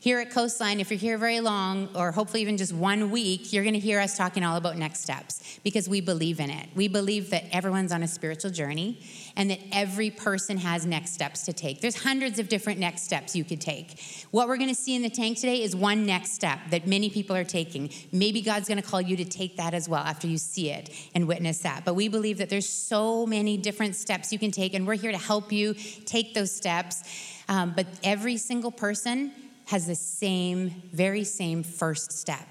Here 0.09 0.21
at 0.21 0.31
Coastline, 0.31 0.81
if 0.81 0.91
you're 0.91 0.99
here 0.99 1.19
very 1.19 1.41
long, 1.41 1.91
or 1.95 2.13
hopefully 2.13 2.41
even 2.41 2.57
just 2.57 2.73
one 2.73 3.11
week, 3.11 3.53
you're 3.53 3.63
going 3.63 3.75
to 3.75 3.79
hear 3.79 4.01
us 4.01 4.17
talking 4.17 4.43
all 4.43 4.57
about 4.57 4.79
next 4.79 5.01
steps 5.01 5.61
because 5.63 5.87
we 5.87 6.01
believe 6.01 6.41
in 6.41 6.49
it. 6.49 6.67
We 6.75 6.89
believe 6.89 7.29
that 7.29 7.45
everyone's 7.53 7.93
on 7.93 8.03
a 8.03 8.09
spiritual 8.09 8.51
journey 8.51 9.03
and 9.37 9.51
that 9.51 9.61
every 9.71 10.11
person 10.11 10.57
has 10.57 10.87
next 10.87 11.13
steps 11.13 11.45
to 11.45 11.53
take. 11.53 11.83
There's 11.83 12.05
hundreds 12.05 12.39
of 12.39 12.49
different 12.49 12.81
next 12.81 13.03
steps 13.03 13.37
you 13.37 13.45
could 13.45 13.61
take. 13.61 14.01
What 14.31 14.49
we're 14.49 14.57
going 14.57 14.71
to 14.71 14.75
see 14.75 14.97
in 14.97 15.03
the 15.03 15.11
tank 15.11 15.37
today 15.37 15.63
is 15.63 15.77
one 15.77 16.07
next 16.07 16.33
step 16.33 16.59
that 16.71 16.87
many 16.87 17.11
people 17.11 17.37
are 17.37 17.45
taking. 17.45 17.91
Maybe 18.11 18.41
God's 18.41 18.67
going 18.67 18.81
to 18.81 18.89
call 18.89 19.03
you 19.03 19.15
to 19.19 19.27
take 19.27 19.59
that 19.59 19.75
as 19.75 19.91
well 19.91 20.05
after 20.05 20.27
you 20.27 20.39
see 20.39 20.71
it 20.71 20.89
and 21.15 21.29
witness 21.29 21.59
that. 21.59 21.85
But 21.85 21.93
we 21.97 22.09
believe 22.09 22.39
that 22.39 22.49
there's 22.49 22.67
so 22.67 23.27
many 23.27 23.59
different 23.59 23.95
steps 23.95 24.33
you 24.33 24.39
can 24.39 24.53
take, 24.53 24.73
and 24.73 24.87
we're 24.87 24.95
here 24.95 25.13
to 25.13 25.19
help 25.19 25.53
you 25.53 25.75
take 26.07 26.33
those 26.33 26.51
steps. 26.51 27.03
Um, 27.47 27.75
but 27.77 27.87
every 28.03 28.39
single 28.39 28.73
person 28.73 29.33
has 29.69 29.87
the 29.87 29.95
same, 29.95 30.83
very 30.93 31.25
same 31.25 31.63
first 31.63 32.11
step. 32.11 32.49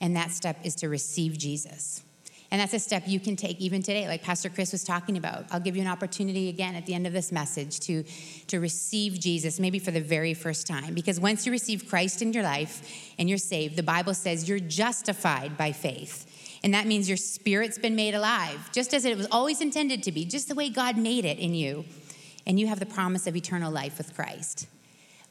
And 0.00 0.16
that 0.16 0.32
step 0.32 0.58
is 0.64 0.74
to 0.76 0.88
receive 0.88 1.38
Jesus. 1.38 2.02
And 2.50 2.60
that's 2.60 2.74
a 2.74 2.80
step 2.80 3.04
you 3.06 3.20
can 3.20 3.36
take 3.36 3.60
even 3.60 3.84
today, 3.84 4.08
like 4.08 4.22
Pastor 4.22 4.48
Chris 4.48 4.72
was 4.72 4.82
talking 4.82 5.16
about. 5.16 5.44
I'll 5.52 5.60
give 5.60 5.76
you 5.76 5.82
an 5.82 5.88
opportunity 5.88 6.48
again 6.48 6.74
at 6.74 6.84
the 6.84 6.94
end 6.94 7.06
of 7.06 7.12
this 7.12 7.30
message 7.30 7.78
to, 7.80 8.02
to 8.48 8.58
receive 8.58 9.20
Jesus, 9.20 9.60
maybe 9.60 9.78
for 9.78 9.92
the 9.92 10.00
very 10.00 10.34
first 10.34 10.66
time. 10.66 10.92
Because 10.94 11.20
once 11.20 11.46
you 11.46 11.52
receive 11.52 11.88
Christ 11.88 12.20
in 12.20 12.32
your 12.32 12.42
life 12.42 13.12
and 13.16 13.28
you're 13.28 13.38
saved, 13.38 13.76
the 13.76 13.84
Bible 13.84 14.14
says 14.14 14.48
you're 14.48 14.58
justified 14.58 15.56
by 15.56 15.70
faith. 15.70 16.58
And 16.64 16.74
that 16.74 16.88
means 16.88 17.08
your 17.08 17.16
spirit's 17.16 17.78
been 17.78 17.94
made 17.94 18.16
alive, 18.16 18.72
just 18.72 18.92
as 18.92 19.04
it 19.04 19.16
was 19.16 19.28
always 19.30 19.60
intended 19.60 20.02
to 20.02 20.10
be, 20.10 20.24
just 20.24 20.48
the 20.48 20.54
way 20.56 20.68
God 20.68 20.96
made 20.96 21.24
it 21.24 21.38
in 21.38 21.54
you. 21.54 21.84
And 22.44 22.58
you 22.58 22.66
have 22.66 22.80
the 22.80 22.86
promise 22.86 23.28
of 23.28 23.36
eternal 23.36 23.70
life 23.70 23.98
with 23.98 24.16
Christ. 24.16 24.66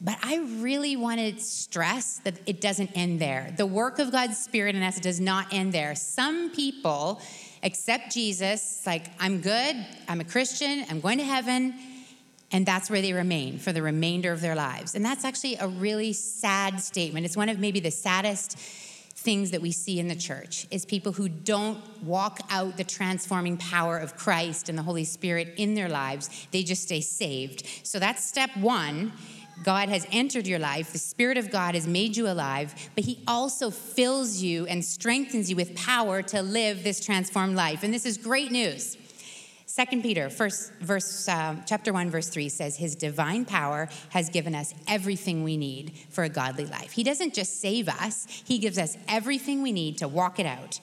But 0.00 0.18
I 0.22 0.38
really 0.58 0.96
want 0.96 1.20
to 1.20 1.40
stress 1.40 2.18
that 2.24 2.34
it 2.46 2.60
doesn't 2.60 2.90
end 2.94 3.18
there. 3.18 3.54
The 3.56 3.66
work 3.66 3.98
of 3.98 4.12
God's 4.12 4.38
Spirit 4.38 4.74
in 4.74 4.82
us 4.82 5.00
does 5.00 5.20
not 5.20 5.52
end 5.52 5.72
there. 5.72 5.94
Some 5.94 6.50
people 6.50 7.22
accept 7.62 8.12
Jesus, 8.12 8.82
like, 8.86 9.06
I'm 9.18 9.40
good, 9.40 9.74
I'm 10.06 10.20
a 10.20 10.24
Christian, 10.24 10.84
I'm 10.90 11.00
going 11.00 11.18
to 11.18 11.24
heaven, 11.24 11.74
and 12.52 12.66
that's 12.66 12.90
where 12.90 13.00
they 13.00 13.12
remain 13.12 13.58
for 13.58 13.72
the 13.72 13.82
remainder 13.82 14.32
of 14.32 14.40
their 14.40 14.54
lives. 14.54 14.94
And 14.94 15.04
that's 15.04 15.24
actually 15.24 15.56
a 15.56 15.66
really 15.66 16.12
sad 16.12 16.80
statement. 16.80 17.26
It's 17.26 17.36
one 17.36 17.48
of 17.48 17.58
maybe 17.58 17.80
the 17.80 17.90
saddest 17.90 18.58
things 18.58 19.50
that 19.50 19.60
we 19.60 19.72
see 19.72 19.98
in 19.98 20.06
the 20.08 20.14
church 20.14 20.66
is 20.70 20.84
people 20.84 21.12
who 21.12 21.28
don't 21.28 21.78
walk 22.04 22.38
out 22.50 22.76
the 22.76 22.84
transforming 22.84 23.56
power 23.56 23.98
of 23.98 24.14
Christ 24.16 24.68
and 24.68 24.78
the 24.78 24.82
Holy 24.82 25.04
Spirit 25.04 25.54
in 25.56 25.74
their 25.74 25.88
lives. 25.88 26.46
They 26.52 26.62
just 26.62 26.82
stay 26.82 27.00
saved. 27.00 27.66
So 27.82 27.98
that's 27.98 28.24
step 28.24 28.50
1 28.56 29.12
God 29.62 29.88
has 29.88 30.06
entered 30.12 30.46
your 30.46 30.58
life, 30.58 30.92
the 30.92 30.98
Spirit 30.98 31.38
of 31.38 31.50
God 31.50 31.74
has 31.74 31.86
made 31.86 32.16
you 32.16 32.28
alive, 32.28 32.74
but 32.94 33.04
He 33.04 33.20
also 33.26 33.70
fills 33.70 34.42
you 34.42 34.66
and 34.66 34.84
strengthens 34.84 35.50
you 35.50 35.56
with 35.56 35.74
power 35.74 36.22
to 36.22 36.42
live 36.42 36.84
this 36.84 37.04
transformed 37.04 37.56
life. 37.56 37.82
And 37.82 37.92
this 37.92 38.06
is 38.06 38.18
great 38.18 38.52
news. 38.52 38.96
Second 39.64 40.02
Peter, 40.02 40.30
first 40.30 40.72
verse, 40.80 41.28
uh, 41.28 41.56
chapter 41.66 41.92
one, 41.92 42.08
verse 42.08 42.28
three 42.28 42.48
says, 42.48 42.76
"His 42.76 42.94
divine 42.94 43.44
power 43.44 43.88
has 44.10 44.30
given 44.30 44.54
us 44.54 44.72
everything 44.86 45.44
we 45.44 45.56
need 45.56 45.92
for 46.08 46.24
a 46.24 46.30
godly 46.30 46.64
life." 46.64 46.92
He 46.92 47.02
doesn't 47.02 47.34
just 47.34 47.60
save 47.60 47.88
us; 47.88 48.26
He 48.44 48.58
gives 48.58 48.78
us 48.78 48.96
everything 49.06 49.60
we 49.60 49.72
need 49.72 49.98
to 49.98 50.08
walk 50.08 50.38
it 50.38 50.46
out. 50.46 50.80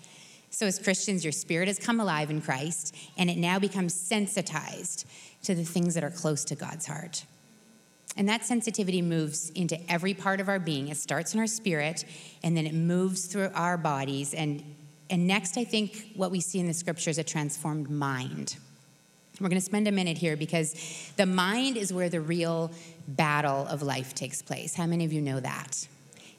So, 0.51 0.67
as 0.67 0.77
Christians, 0.77 1.25
your 1.25 1.31
spirit 1.31 1.67
has 1.67 1.79
come 1.79 1.99
alive 1.99 2.29
in 2.29 2.39
Christ, 2.39 2.93
and 3.17 3.31
it 3.31 3.37
now 3.37 3.57
becomes 3.57 3.95
sensitized 3.95 5.05
to 5.43 5.55
the 5.55 5.63
things 5.63 5.95
that 5.95 6.03
are 6.03 6.11
close 6.11 6.43
to 6.45 6.55
God's 6.55 6.85
heart. 6.85 7.25
And 8.15 8.29
that 8.29 8.45
sensitivity 8.45 9.01
moves 9.01 9.49
into 9.51 9.79
every 9.91 10.13
part 10.13 10.39
of 10.39 10.47
our 10.47 10.59
being. 10.59 10.89
It 10.89 10.97
starts 10.97 11.33
in 11.33 11.39
our 11.39 11.47
spirit 11.47 12.05
and 12.43 12.55
then 12.55 12.67
it 12.67 12.73
moves 12.73 13.25
through 13.25 13.49
our 13.55 13.77
bodies. 13.77 14.33
And, 14.33 14.63
and 15.09 15.25
next, 15.27 15.57
I 15.57 15.63
think 15.63 16.11
what 16.15 16.29
we 16.29 16.39
see 16.39 16.59
in 16.59 16.67
the 16.67 16.73
scripture 16.73 17.09
is 17.09 17.17
a 17.17 17.23
transformed 17.23 17.89
mind. 17.89 18.57
We're 19.41 19.49
going 19.49 19.59
to 19.59 19.65
spend 19.65 19.87
a 19.87 19.91
minute 19.91 20.17
here 20.17 20.37
because 20.37 21.11
the 21.17 21.25
mind 21.25 21.75
is 21.75 21.91
where 21.91 22.07
the 22.07 22.21
real 22.21 22.71
battle 23.07 23.65
of 23.67 23.81
life 23.81 24.13
takes 24.13 24.43
place. 24.43 24.75
How 24.75 24.85
many 24.85 25.05
of 25.05 25.11
you 25.11 25.21
know 25.21 25.39
that? 25.39 25.87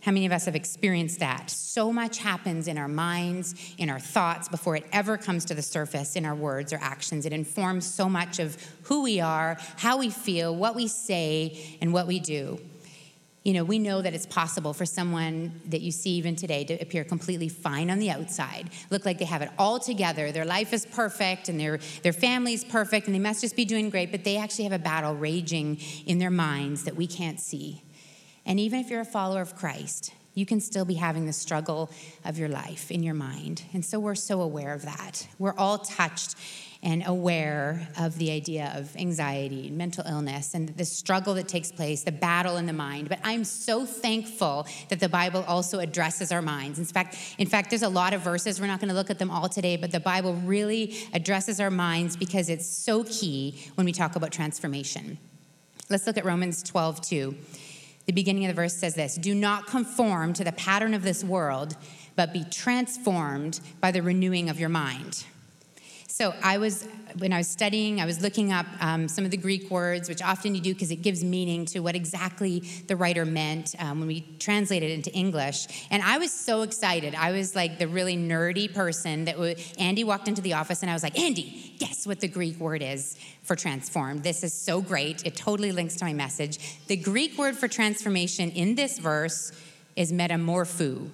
How 0.05 0.13
many 0.13 0.27
of 0.27 0.33
us 0.33 0.45
have 0.45 0.55
experienced 0.55 1.21
that? 1.21 1.51
So 1.51 1.93
much 1.93 2.19
happens 2.19 2.69
in 2.69 2.77
our 2.77 2.89
minds, 2.89 3.55
in 3.79 3.89
our 3.89 3.99
thoughts, 3.99 4.49
before 4.49 4.77
it 4.77 4.87
ever 4.93 5.17
comes 5.17 5.45
to 5.47 5.55
the 5.55 5.63
surface 5.63 6.15
in 6.15 6.25
our 6.27 6.35
words 6.35 6.73
or 6.73 6.79
actions. 6.83 7.25
It 7.25 7.33
informs 7.33 7.87
so 7.87 8.09
much 8.09 8.39
of 8.39 8.57
who 8.83 9.03
we 9.03 9.21
are, 9.21 9.57
how 9.79 9.97
we 9.97 10.11
feel, 10.11 10.55
what 10.55 10.75
we 10.75 10.89
say, 10.89 11.79
and 11.81 11.93
what 11.93 12.07
we 12.07 12.21
do 12.21 12.61
you 13.45 13.53
know, 13.53 13.63
we 13.63 13.79
know 13.79 14.01
that 14.01 14.15
it's 14.15 14.25
possible 14.25 14.73
for 14.73 14.87
someone 14.87 15.61
that 15.67 15.83
you 15.83 15.93
see 15.93 16.13
even 16.13 16.35
today 16.35 16.65
to 16.65 16.75
appear 16.81 17.05
completely 17.05 17.51
fine 17.51 17.91
on 17.91 17.99
the 17.99 18.11
outside, 18.11 18.71
look 18.91 19.05
like 19.05 19.19
they 19.19 19.27
have 19.27 19.43
it 19.43 19.51
all 19.59 19.79
together, 19.79 20.33
their 20.33 20.47
life 20.47 20.73
is 20.73 20.87
perfect 20.87 21.51
and 21.51 21.61
their, 21.61 21.79
their 22.03 22.15
family's 22.15 22.65
perfect 22.65 23.07
and 23.07 23.15
they 23.15 23.21
must 23.21 23.43
just 23.43 23.55
be 23.55 23.67
doing 23.67 23.91
great, 23.91 24.11
but 24.11 24.25
they 24.25 24.39
actually 24.39 24.65
have 24.65 24.73
a 24.73 24.79
battle 24.79 25.15
raging 25.15 25.79
in 26.07 26.19
their 26.19 26.31
minds 26.31 26.85
that 26.85 26.97
we 26.97 27.07
can't 27.07 27.39
see. 27.39 27.84
And 28.47 28.61
even 28.61 28.81
if 28.81 28.91
you're 28.91 29.01
a 29.01 29.05
follower 29.05 29.41
of 29.41 29.57
Christ, 29.57 30.13
you 30.35 30.45
can 30.45 30.61
still 30.61 30.85
be 30.85 30.95
having 30.95 31.27
the 31.27 31.33
struggle 31.33 31.91
of 32.25 32.39
your 32.39 32.49
life 32.49 32.91
in 32.91 33.03
your 33.03 33.15
mind. 33.15 33.63
And 33.73 33.85
so 33.85 34.01
we're 34.01 34.15
so 34.17 34.41
aware 34.41 34.75
of 34.75 34.83
that. 34.83 35.27
We're 35.39 35.55
all 35.57 35.79
touched 35.79 36.35
and 36.83 37.03
aware 37.07 37.89
of 37.99 38.19
the 38.19 38.31
idea 38.31 38.71
of 38.77 38.95
anxiety, 38.97 39.69
and 39.69 39.79
mental 39.79 40.05
illness, 40.07 40.53
and 40.53 40.69
the 40.77 40.85
struggle 40.85 41.33
that 41.33 41.49
takes 41.49 41.73
place, 41.73 42.03
the 42.03 42.13
battle 42.13 42.59
in 42.59 42.67
the 42.67 42.75
mind. 42.75 43.09
But 43.09 43.21
I'm 43.25 43.43
so 43.45 43.87
thankful 43.87 44.67
that 44.91 45.01
the 45.01 45.09
Bible 45.09 45.45
also 45.49 45.79
addresses 45.79 46.31
our 46.31 46.43
minds. 46.43 46.79
In 46.79 46.85
fact, 46.85 47.17
in 47.39 47.47
fact, 47.47 47.71
there's 47.71 47.83
a 47.83 47.89
lot 47.89 48.13
of 48.13 48.21
verses. 48.21 48.61
We're 48.61 48.67
not 48.67 48.81
going 48.81 48.91
to 48.91 48.95
look 48.95 49.09
at 49.09 49.19
them 49.19 49.31
all 49.31 49.49
today, 49.49 49.79
but 49.79 49.93
the 49.93 50.01
Bible 50.01 50.35
really 50.35 50.95
addresses 51.15 51.59
our 51.59 51.71
minds 51.71 52.17
because 52.17 52.51
it's 52.51 52.67
so 52.67 53.03
key 53.05 53.59
when 53.77 53.87
we 53.87 53.93
talk 53.93 54.15
about 54.15 54.31
transformation. 54.31 55.17
Let's 55.89 56.07
look 56.07 56.19
at 56.19 56.27
Romans 56.27 56.63
12, 56.63 57.01
2. 57.01 57.35
The 58.07 58.13
beginning 58.13 58.45
of 58.45 58.49
the 58.49 58.55
verse 58.55 58.75
says 58.75 58.95
this 58.95 59.17
Do 59.17 59.35
not 59.35 59.67
conform 59.67 60.33
to 60.35 60.45
the 60.45 60.53
pattern 60.53 60.95
of 60.95 61.03
this 61.03 61.25
world, 61.25 61.77
but 62.17 62.33
be 62.33 62.45
transformed 62.45 63.61
by 63.81 63.91
the 63.91 64.03
renewing 64.03 64.49
of 64.49 64.61
your 64.61 64.69
mind. 64.69 65.25
So 66.15 66.33
I 66.45 66.59
was, 66.59 66.87
when 67.19 67.33
I 67.33 67.39
was 67.39 67.49
studying, 67.49 68.01
I 68.01 68.07
was 68.07 68.23
looking 68.23 68.53
up 68.53 68.67
um, 68.79 69.09
some 69.09 69.25
of 69.25 69.33
the 69.33 69.37
Greek 69.37 69.69
words, 69.69 70.09
which 70.09 70.23
often 70.23 70.55
you 70.55 70.61
do 70.61 70.73
because 70.73 70.93
it 70.93 71.03
gives 71.03 71.25
meaning 71.25 71.65
to 71.67 71.81
what 71.81 71.97
exactly 71.97 72.61
the 72.87 72.95
writer 72.95 73.25
meant 73.25 73.75
um, 73.81 73.99
when 73.99 74.07
we 74.07 74.21
translate 74.39 74.85
it 74.85 74.93
into 74.93 75.11
English. 75.13 75.67
And 75.91 76.05
I 76.05 76.19
was 76.19 76.33
so 76.33 76.63
excited. 76.63 77.17
I 77.17 77.33
was 77.33 77.57
like 77.57 77.81
the 77.81 77.89
really 77.89 78.17
nerdy 78.17 78.73
person 78.73 79.25
that 79.25 79.37
would, 79.41 79.61
Andy 79.77 80.05
walked 80.05 80.29
into 80.29 80.41
the 80.41 80.53
office 80.53 80.83
and 80.83 80.91
I 80.91 80.95
was 80.95 81.03
like, 81.03 81.19
Andy, 81.19 81.75
guess 81.81 82.07
what 82.07 82.21
the 82.21 82.29
Greek 82.29 82.61
word 82.61 82.81
is 82.81 83.19
for 83.43 83.57
transform? 83.57 84.23
This 84.23 84.45
is 84.45 84.55
so 84.55 84.81
great. 84.81 85.27
It 85.27 85.35
totally 85.35 85.73
links 85.73 85.97
to 85.97 86.05
my 86.05 86.13
message. 86.13 86.79
The 86.87 86.97
Greek 86.97 87.37
word 87.37 87.57
for 87.57 87.67
transformation 87.67 88.53
in 88.53 88.77
this 88.77 89.01
verse 89.01 89.51
is 89.97 90.13
metamorpho. 90.13 91.11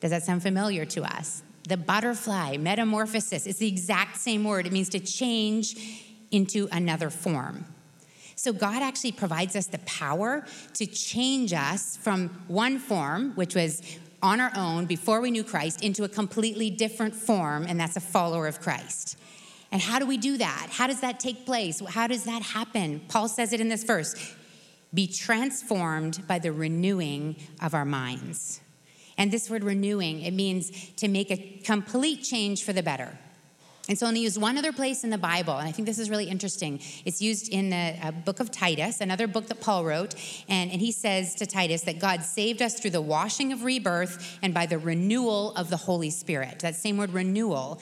Does 0.00 0.10
that 0.10 0.24
sound 0.24 0.42
familiar 0.42 0.84
to 0.84 1.04
us? 1.04 1.44
The 1.66 1.76
butterfly, 1.76 2.56
metamorphosis, 2.56 3.46
it's 3.46 3.58
the 3.58 3.68
exact 3.68 4.16
same 4.16 4.44
word. 4.44 4.66
It 4.66 4.72
means 4.72 4.88
to 4.90 5.00
change 5.00 5.76
into 6.30 6.68
another 6.72 7.10
form. 7.10 7.64
So, 8.34 8.52
God 8.52 8.82
actually 8.82 9.12
provides 9.12 9.56
us 9.56 9.66
the 9.66 9.78
power 9.78 10.44
to 10.74 10.86
change 10.86 11.52
us 11.52 11.96
from 11.96 12.28
one 12.48 12.78
form, 12.78 13.32
which 13.34 13.54
was 13.54 13.80
on 14.22 14.40
our 14.40 14.52
own 14.54 14.86
before 14.86 15.20
we 15.20 15.30
knew 15.30 15.44
Christ, 15.44 15.82
into 15.82 16.04
a 16.04 16.08
completely 16.08 16.68
different 16.70 17.14
form, 17.14 17.64
and 17.66 17.80
that's 17.80 17.96
a 17.96 18.00
follower 18.00 18.46
of 18.46 18.60
Christ. 18.60 19.16
And 19.72 19.80
how 19.80 19.98
do 19.98 20.06
we 20.06 20.16
do 20.16 20.38
that? 20.38 20.68
How 20.70 20.86
does 20.86 21.00
that 21.00 21.18
take 21.18 21.46
place? 21.46 21.80
How 21.86 22.06
does 22.06 22.24
that 22.24 22.42
happen? 22.42 23.00
Paul 23.08 23.28
says 23.28 23.52
it 23.52 23.60
in 23.60 23.68
this 23.68 23.84
verse 23.84 24.14
be 24.94 25.06
transformed 25.06 26.26
by 26.26 26.38
the 26.38 26.52
renewing 26.52 27.36
of 27.60 27.74
our 27.74 27.84
minds. 27.84 28.60
And 29.18 29.30
this 29.30 29.48
word 29.48 29.64
renewing, 29.64 30.22
it 30.22 30.32
means 30.32 30.90
to 30.96 31.08
make 31.08 31.30
a 31.30 31.60
complete 31.64 32.22
change 32.22 32.64
for 32.64 32.72
the 32.72 32.82
better. 32.82 33.18
It's 33.88 34.02
only 34.02 34.20
used 34.20 34.40
one 34.40 34.58
other 34.58 34.72
place 34.72 35.04
in 35.04 35.10
the 35.10 35.18
Bible, 35.18 35.56
and 35.56 35.68
I 35.68 35.70
think 35.70 35.86
this 35.86 36.00
is 36.00 36.10
really 36.10 36.24
interesting. 36.28 36.80
It's 37.04 37.22
used 37.22 37.48
in 37.48 37.70
the 37.70 37.94
uh, 38.02 38.10
book 38.10 38.40
of 38.40 38.50
Titus, 38.50 39.00
another 39.00 39.28
book 39.28 39.46
that 39.46 39.60
Paul 39.60 39.84
wrote, 39.84 40.14
and, 40.48 40.72
and 40.72 40.80
he 40.80 40.90
says 40.90 41.36
to 41.36 41.46
Titus 41.46 41.82
that 41.82 42.00
God 42.00 42.22
saved 42.22 42.62
us 42.62 42.80
through 42.80 42.90
the 42.90 43.00
washing 43.00 43.52
of 43.52 43.62
rebirth 43.62 44.38
and 44.42 44.52
by 44.52 44.66
the 44.66 44.78
renewal 44.78 45.54
of 45.54 45.70
the 45.70 45.76
Holy 45.76 46.10
Spirit. 46.10 46.58
That 46.60 46.74
same 46.74 46.96
word, 46.96 47.10
renewal, 47.10 47.80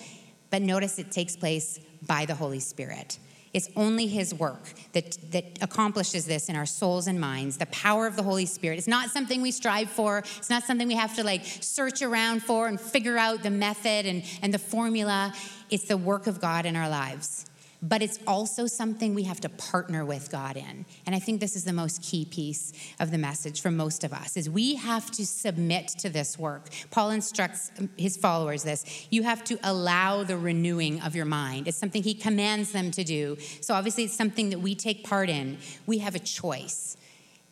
but 0.50 0.60
notice 0.60 0.98
it 0.98 1.10
takes 1.10 1.36
place 1.36 1.80
by 2.06 2.26
the 2.26 2.34
Holy 2.34 2.60
Spirit. 2.60 3.18
It's 3.54 3.70
only 3.76 4.06
His 4.06 4.34
work 4.34 4.74
that, 4.92 5.16
that 5.30 5.44
accomplishes 5.62 6.26
this 6.26 6.48
in 6.48 6.56
our 6.56 6.66
souls 6.66 7.06
and 7.06 7.20
minds, 7.20 7.56
the 7.56 7.66
power 7.66 8.06
of 8.06 8.16
the 8.16 8.22
Holy 8.22 8.46
Spirit. 8.46 8.78
It's 8.78 8.88
not 8.88 9.10
something 9.10 9.40
we 9.40 9.52
strive 9.52 9.88
for, 9.88 10.18
it's 10.18 10.50
not 10.50 10.64
something 10.64 10.86
we 10.88 10.94
have 10.94 11.14
to 11.16 11.24
like 11.24 11.44
search 11.44 12.02
around 12.02 12.42
for 12.42 12.68
and 12.68 12.80
figure 12.80 13.16
out 13.16 13.42
the 13.42 13.50
method 13.50 14.04
and, 14.04 14.22
and 14.42 14.52
the 14.52 14.58
formula. 14.58 15.32
It's 15.70 15.84
the 15.84 15.96
work 15.96 16.26
of 16.26 16.40
God 16.40 16.66
in 16.66 16.76
our 16.76 16.88
lives 16.88 17.46
but 17.84 18.02
it's 18.02 18.18
also 18.26 18.66
something 18.66 19.14
we 19.14 19.24
have 19.24 19.40
to 19.40 19.48
partner 19.50 20.04
with 20.06 20.30
God 20.30 20.56
in. 20.56 20.86
And 21.04 21.14
I 21.14 21.18
think 21.18 21.40
this 21.40 21.54
is 21.54 21.64
the 21.64 21.72
most 21.72 22.02
key 22.02 22.24
piece 22.24 22.72
of 22.98 23.10
the 23.10 23.18
message 23.18 23.60
for 23.60 23.70
most 23.70 24.04
of 24.04 24.12
us 24.12 24.38
is 24.38 24.48
we 24.48 24.76
have 24.76 25.10
to 25.12 25.26
submit 25.26 25.88
to 25.98 26.08
this 26.08 26.38
work. 26.38 26.70
Paul 26.90 27.10
instructs 27.10 27.70
his 27.98 28.16
followers 28.16 28.62
this. 28.62 29.06
You 29.10 29.22
have 29.24 29.44
to 29.44 29.58
allow 29.62 30.24
the 30.24 30.38
renewing 30.38 31.02
of 31.02 31.14
your 31.14 31.26
mind. 31.26 31.68
It's 31.68 31.76
something 31.76 32.02
he 32.02 32.14
commands 32.14 32.72
them 32.72 32.90
to 32.92 33.04
do. 33.04 33.36
So 33.60 33.74
obviously 33.74 34.04
it's 34.04 34.16
something 34.16 34.48
that 34.50 34.60
we 34.60 34.74
take 34.74 35.04
part 35.04 35.28
in. 35.28 35.58
We 35.86 35.98
have 35.98 36.14
a 36.14 36.20
choice 36.20 36.96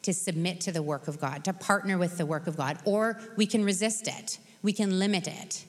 to 0.00 0.14
submit 0.14 0.62
to 0.62 0.72
the 0.72 0.82
work 0.82 1.08
of 1.08 1.20
God, 1.20 1.44
to 1.44 1.52
partner 1.52 1.98
with 1.98 2.16
the 2.16 2.26
work 2.26 2.46
of 2.46 2.56
God, 2.56 2.78
or 2.86 3.20
we 3.36 3.46
can 3.46 3.64
resist 3.64 4.08
it. 4.08 4.38
We 4.62 4.72
can 4.72 4.98
limit 4.98 5.28
it. 5.28 5.66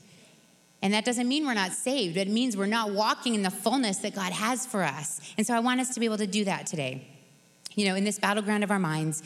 And 0.83 0.93
that 0.93 1.05
doesn't 1.05 1.29
mean 1.29 1.47
we're 1.47 1.53
not 1.53 1.71
saved, 1.71 2.17
it 2.17 2.27
means 2.27 2.57
we're 2.57 2.65
not 2.65 2.91
walking 2.91 3.33
in 3.33 3.41
the 3.41 3.49
fullness 3.49 3.97
that 3.99 4.13
God 4.13 4.33
has 4.33 4.65
for 4.65 4.83
us. 4.83 5.21
And 5.37 5.47
so 5.47 5.55
I 5.55 5.59
want 5.61 5.79
us 5.79 5.93
to 5.93 5.99
be 5.99 6.05
able 6.05 6.17
to 6.17 6.27
do 6.27 6.43
that 6.43 6.67
today. 6.67 7.07
You 7.73 7.85
know, 7.85 7.95
in 7.95 8.03
this 8.03 8.19
battleground 8.19 8.65
of 8.65 8.69
our 8.69 8.79
minds, 8.79 9.23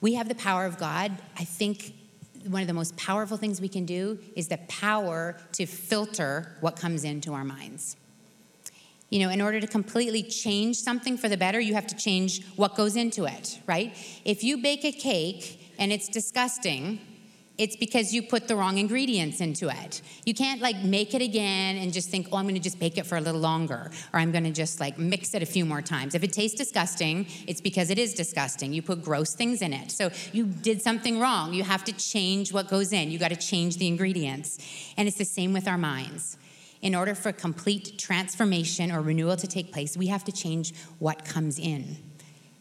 we 0.00 0.14
have 0.14 0.28
the 0.28 0.36
power 0.36 0.64
of 0.64 0.78
God. 0.78 1.12
I 1.36 1.44
think 1.44 1.94
one 2.46 2.62
of 2.62 2.68
the 2.68 2.74
most 2.74 2.96
powerful 2.96 3.36
things 3.36 3.60
we 3.60 3.68
can 3.68 3.84
do 3.84 4.20
is 4.36 4.46
the 4.46 4.58
power 4.68 5.36
to 5.54 5.66
filter 5.66 6.56
what 6.60 6.76
comes 6.76 7.02
into 7.02 7.34
our 7.34 7.44
minds. 7.44 7.96
You 9.10 9.18
know, 9.18 9.30
in 9.30 9.40
order 9.40 9.60
to 9.60 9.66
completely 9.66 10.22
change 10.22 10.76
something 10.76 11.18
for 11.18 11.28
the 11.28 11.36
better, 11.36 11.58
you 11.58 11.74
have 11.74 11.88
to 11.88 11.96
change 11.96 12.44
what 12.54 12.76
goes 12.76 12.94
into 12.94 13.24
it, 13.24 13.58
right? 13.66 13.96
If 14.24 14.44
you 14.44 14.58
bake 14.58 14.84
a 14.84 14.92
cake 14.92 15.74
and 15.76 15.92
it's 15.92 16.08
disgusting, 16.08 17.00
it's 17.56 17.76
because 17.76 18.12
you 18.12 18.22
put 18.22 18.48
the 18.48 18.56
wrong 18.56 18.78
ingredients 18.78 19.40
into 19.40 19.68
it. 19.68 20.02
You 20.24 20.34
can't 20.34 20.60
like 20.60 20.82
make 20.82 21.14
it 21.14 21.22
again 21.22 21.76
and 21.76 21.92
just 21.92 22.08
think, 22.08 22.28
oh, 22.32 22.36
I'm 22.36 22.48
gonna 22.48 22.58
just 22.58 22.80
bake 22.80 22.98
it 22.98 23.06
for 23.06 23.16
a 23.16 23.20
little 23.20 23.40
longer, 23.40 23.92
or 24.12 24.18
I'm 24.18 24.32
gonna 24.32 24.50
just 24.50 24.80
like 24.80 24.98
mix 24.98 25.34
it 25.34 25.42
a 25.42 25.46
few 25.46 25.64
more 25.64 25.80
times. 25.80 26.16
If 26.16 26.24
it 26.24 26.32
tastes 26.32 26.58
disgusting, 26.58 27.26
it's 27.46 27.60
because 27.60 27.90
it 27.90 27.98
is 27.98 28.12
disgusting. 28.12 28.72
You 28.72 28.82
put 28.82 29.04
gross 29.04 29.34
things 29.34 29.62
in 29.62 29.72
it. 29.72 29.92
So 29.92 30.10
you 30.32 30.46
did 30.46 30.82
something 30.82 31.20
wrong. 31.20 31.54
You 31.54 31.62
have 31.62 31.84
to 31.84 31.92
change 31.92 32.52
what 32.52 32.68
goes 32.68 32.92
in, 32.92 33.10
you 33.10 33.18
gotta 33.18 33.36
change 33.36 33.76
the 33.76 33.86
ingredients. 33.86 34.58
And 34.96 35.06
it's 35.06 35.18
the 35.18 35.24
same 35.24 35.52
with 35.52 35.68
our 35.68 35.78
minds. 35.78 36.36
In 36.82 36.94
order 36.94 37.14
for 37.14 37.32
complete 37.32 37.98
transformation 37.98 38.90
or 38.90 39.00
renewal 39.00 39.36
to 39.36 39.46
take 39.46 39.72
place, 39.72 39.96
we 39.96 40.08
have 40.08 40.24
to 40.24 40.32
change 40.32 40.74
what 40.98 41.24
comes 41.24 41.58
in. 41.58 41.96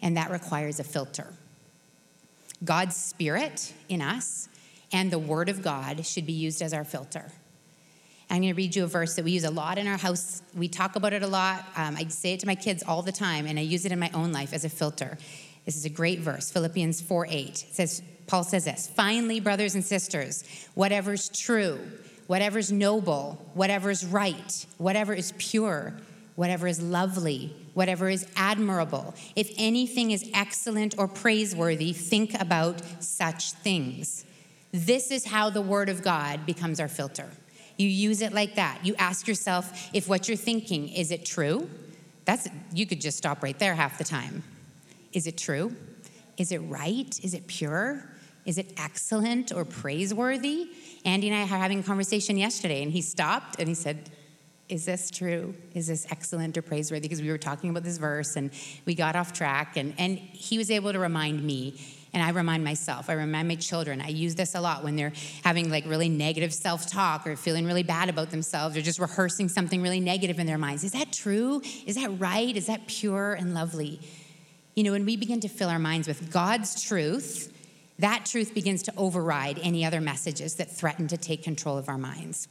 And 0.02 0.16
that 0.18 0.30
requires 0.30 0.80
a 0.80 0.84
filter. 0.84 1.34
God's 2.64 2.96
spirit 2.96 3.74
in 3.90 4.02
us 4.02 4.48
and 4.94 5.12
the 5.12 5.20
Word 5.20 5.50
of 5.50 5.62
God 5.62 6.06
should 6.06 6.26
be 6.26 6.34
used 6.34 6.62
as 6.62 6.74
our 6.74 6.86
filter. 6.86 7.32
I'm 8.30 8.42
going 8.42 8.54
to 8.54 8.58
read 8.58 8.76
you 8.76 8.84
a 8.84 8.88
verse 8.88 9.16
that 9.16 9.26
we 9.26 9.32
use 9.32 9.44
a 9.44 9.52
lot 9.52 9.78
in 9.78 9.86
our 9.88 9.98
house. 9.98 10.42
We 10.56 10.68
talk 10.68 10.96
about 10.96 11.14
it 11.14 11.24
a 11.24 11.28
lot. 11.28 11.66
Um, 11.76 11.98
I 11.98 12.08
say 12.08 12.34
it 12.34 12.40
to 12.40 12.48
my 12.48 12.56
kids 12.56 12.84
all 12.88 13.02
the 13.02 13.12
time, 13.12 13.46
and 13.46 13.60
I 13.60 13.64
use 13.64 13.86
it 13.86 13.92
in 13.92 14.00
my 14.00 14.10
own 14.14 14.32
life 14.32 14.54
as 14.54 14.64
a 14.64 14.70
filter. 14.70 15.18
This 15.66 15.76
is 15.76 15.86
a 15.86 15.90
great 15.90 16.20
verse, 16.20 16.50
Philippians 16.52 17.02
4 17.02 17.28
8. 17.30 17.48
It 17.50 17.58
says, 17.72 18.02
Paul 18.28 18.44
says 18.44 18.66
this 18.66 18.90
Finally, 18.96 19.40
brothers 19.40 19.76
and 19.76 19.84
sisters, 19.84 20.44
whatever's 20.74 21.30
true, 21.30 21.80
whatever's 22.28 22.72
noble, 22.72 23.40
whatever's 23.54 24.06
right, 24.06 24.66
whatever 24.78 25.14
is 25.14 25.34
pure, 25.38 25.94
whatever 26.36 26.68
is 26.68 26.82
lovely, 26.82 27.56
whatever 27.74 28.10
is 28.10 28.26
admirable, 28.36 29.14
if 29.36 29.52
anything 29.58 30.12
is 30.12 30.30
excellent 30.34 30.96
or 30.98 31.08
praiseworthy, 31.08 31.94
think 31.94 32.40
about 32.40 32.82
such 33.04 33.52
things. 33.52 34.26
This 34.74 35.12
is 35.12 35.24
how 35.26 35.52
the 35.52 35.62
Word 35.62 35.88
of 35.88 36.02
God 36.02 36.46
becomes 36.46 36.80
our 36.80 36.88
filter. 36.88 37.30
You 37.78 37.88
use 37.88 38.22
it 38.22 38.34
like 38.34 38.56
that. 38.56 38.80
You 38.84 38.96
ask 38.96 39.28
yourself 39.28 39.90
if 39.94 40.10
what 40.10 40.28
you're 40.28 40.36
thinking, 40.36 40.90
is 40.90 41.12
it 41.12 41.26
true? 41.26 41.70
That's 42.26 42.50
you 42.74 42.86
could 42.86 43.00
just 43.00 43.18
stop 43.18 43.44
right 43.44 43.58
there 43.58 43.76
half 43.76 43.98
the 43.98 44.04
time. 44.04 44.44
Is 45.12 45.28
it 45.28 45.38
true? 45.38 45.76
Is 46.38 46.52
it 46.52 46.58
right? 46.60 47.20
Is 47.24 47.34
it 47.34 47.46
pure? 47.48 48.10
Is 48.46 48.58
it 48.58 48.74
excellent 48.78 49.52
or 49.52 49.64
praiseworthy? 49.64 50.70
Andy 51.06 51.30
and 51.30 51.38
I 51.38 51.42
were 51.42 51.60
having 51.60 51.80
a 51.80 51.84
conversation 51.84 52.38
yesterday, 52.38 52.82
and 52.82 52.92
he 52.92 53.02
stopped 53.02 53.60
and 53.60 53.68
he 53.68 53.76
said, 53.76 54.10
is 54.70 54.86
this 54.86 55.12
true? 55.12 55.54
Is 55.74 55.88
this 55.88 56.08
excellent 56.10 56.58
or 56.58 56.62
praiseworthy? 56.64 57.08
Because 57.08 57.22
we 57.22 57.30
were 57.30 57.38
talking 57.38 57.70
about 57.70 57.84
this 57.84 57.98
verse 57.98 58.36
and 58.36 58.50
we 58.86 58.96
got 58.96 59.16
off 59.16 59.34
track, 59.34 59.78
and, 59.78 59.94
and 60.00 60.18
he 60.18 60.58
was 60.58 60.72
able 60.72 60.92
to 60.94 61.00
remind 61.00 61.44
me. 61.44 61.80
And 62.14 62.22
I 62.22 62.30
remind 62.30 62.64
myself, 62.64 63.10
I 63.10 63.14
remind 63.14 63.48
my 63.48 63.56
children. 63.56 64.00
I 64.00 64.10
use 64.10 64.36
this 64.36 64.54
a 64.54 64.62
lot 64.62 64.84
when 64.84 64.96
they're 64.96 65.14
having 65.44 65.72
like 65.72 65.86
really 65.88 66.10
negative 66.10 66.54
self 66.54 66.86
talk 66.88 67.26
or 67.26 67.36
feeling 67.36 67.66
really 67.66 67.82
bad 67.82 68.08
about 68.08 68.30
themselves 68.30 68.78
or 68.78 68.82
just 68.82 69.00
rehearsing 69.00 69.50
something 69.50 69.82
really 69.82 70.00
negative 70.00 70.38
in 70.38 70.46
their 70.46 70.60
minds. 70.60 70.84
Is 70.84 70.92
that 70.92 71.12
true? 71.12 71.62
Is 71.86 71.96
that 71.96 72.10
right? 72.20 72.56
Is 72.56 72.68
that 72.68 72.86
pure 72.86 73.34
and 73.34 73.54
lovely? 73.56 74.00
You 74.76 74.84
know, 74.84 74.92
when 74.92 75.06
we 75.06 75.18
begin 75.18 75.40
to 75.42 75.48
fill 75.48 75.70
our 75.70 75.80
minds 75.80 76.08
with 76.08 76.32
God's 76.32 76.84
truth, 76.84 77.52
that 78.00 78.26
truth 78.26 78.54
begins 78.54 78.84
to 78.84 78.94
override 78.98 79.60
any 79.62 79.86
other 79.86 80.02
messages 80.02 80.56
that 80.56 80.70
threaten 80.70 81.08
to 81.08 81.18
take 81.18 81.44
control 81.44 81.78
of 81.78 81.90
our 81.90 81.98
minds. 81.98 82.48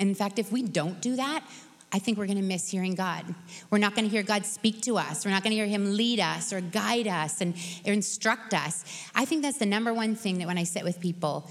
And 0.00 0.08
in 0.08 0.14
fact, 0.14 0.38
if 0.38 0.50
we 0.50 0.62
don't 0.62 1.00
do 1.00 1.16
that, 1.16 1.44
I 1.92 1.98
think 1.98 2.16
we're 2.16 2.26
going 2.26 2.38
to 2.38 2.42
miss 2.42 2.70
hearing 2.70 2.94
God. 2.94 3.34
We're 3.70 3.78
not 3.78 3.94
going 3.94 4.04
to 4.04 4.10
hear 4.10 4.22
God 4.22 4.46
speak 4.46 4.80
to 4.82 4.96
us. 4.96 5.24
We're 5.24 5.30
not 5.30 5.42
going 5.42 5.50
to 5.50 5.56
hear 5.56 5.66
Him 5.66 5.94
lead 5.94 6.20
us 6.20 6.52
or 6.52 6.60
guide 6.60 7.06
us 7.06 7.40
and 7.42 7.54
instruct 7.84 8.54
us. 8.54 8.84
I 9.14 9.26
think 9.26 9.42
that's 9.42 9.58
the 9.58 9.66
number 9.66 9.92
one 9.92 10.14
thing 10.14 10.38
that 10.38 10.46
when 10.46 10.56
I 10.56 10.64
sit 10.64 10.84
with 10.84 11.00
people, 11.00 11.50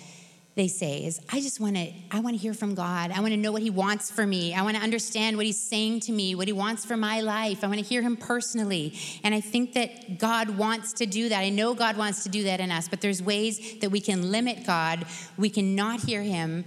they 0.56 0.68
say 0.68 1.06
is 1.06 1.22
i 1.30 1.40
just 1.40 1.62
want 1.62 1.78
to 1.78 1.94
i 2.12 2.20
want 2.20 2.36
to 2.36 2.42
hear 2.42 2.54
from 2.54 2.76
god. 2.76 3.12
I 3.12 3.22
want 3.22 3.32
to 3.32 3.38
know 3.38 3.54
what 3.54 3.62
he 3.62 3.70
wants 3.70 4.12
for 4.12 4.28
me. 4.28 4.54
I 4.54 4.64
want 4.64 4.76
to 4.76 4.84
understand 4.84 5.38
what 5.38 5.46
he's 5.46 5.60
saying 5.60 6.02
to 6.02 6.12
me 6.12 6.36
what 6.36 6.48
he 6.48 6.54
wants 6.54 6.84
for 6.84 6.98
my 6.98 7.22
life. 7.22 7.64
I 7.64 7.68
want 7.68 7.80
to 7.80 7.86
hear 7.86 8.02
him 8.02 8.18
personally. 8.18 8.94
And 9.24 9.34
i 9.34 9.40
think 9.40 9.74
that 9.74 10.20
god 10.20 10.50
wants 10.58 10.94
to 10.94 11.06
do 11.06 11.30
that. 11.30 11.40
I 11.40 11.50
know 11.50 11.74
god 11.74 11.96
wants 11.96 12.24
to 12.24 12.30
do 12.30 12.44
that 12.44 12.60
in 12.60 12.70
us 12.70 12.90
but 12.90 13.00
there's 13.00 13.24
ways 13.24 13.80
that 13.80 13.92
we 13.92 14.02
can 14.02 14.32
limit 14.32 14.66
god. 14.66 15.06
We 15.38 15.50
cannot 15.50 16.02
hear 16.02 16.22
him 16.22 16.66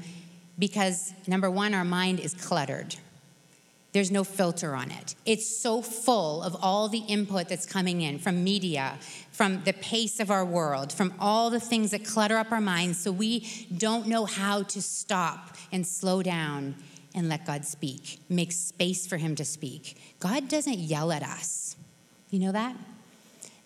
because 0.58 1.12
number 1.26 1.50
one 1.50 1.74
our 1.74 1.84
mind 1.84 2.20
is 2.20 2.32
cluttered 2.32 2.96
there's 3.94 4.10
no 4.10 4.24
filter 4.24 4.74
on 4.74 4.90
it. 4.90 5.14
It's 5.24 5.46
so 5.46 5.80
full 5.80 6.42
of 6.42 6.56
all 6.60 6.88
the 6.88 6.98
input 6.98 7.48
that's 7.48 7.64
coming 7.64 8.02
in 8.02 8.18
from 8.18 8.42
media, 8.42 8.98
from 9.30 9.62
the 9.62 9.72
pace 9.72 10.18
of 10.18 10.32
our 10.32 10.44
world, 10.44 10.92
from 10.92 11.14
all 11.20 11.48
the 11.48 11.60
things 11.60 11.92
that 11.92 12.04
clutter 12.04 12.36
up 12.36 12.50
our 12.50 12.60
minds, 12.60 12.98
so 12.98 13.12
we 13.12 13.68
don't 13.74 14.08
know 14.08 14.24
how 14.24 14.64
to 14.64 14.82
stop 14.82 15.56
and 15.70 15.86
slow 15.86 16.24
down 16.24 16.74
and 17.14 17.28
let 17.28 17.46
God 17.46 17.64
speak, 17.64 18.18
make 18.28 18.50
space 18.50 19.06
for 19.06 19.16
Him 19.16 19.36
to 19.36 19.44
speak. 19.44 19.96
God 20.18 20.48
doesn't 20.48 20.80
yell 20.80 21.12
at 21.12 21.22
us. 21.22 21.76
You 22.30 22.40
know 22.40 22.52
that? 22.52 22.74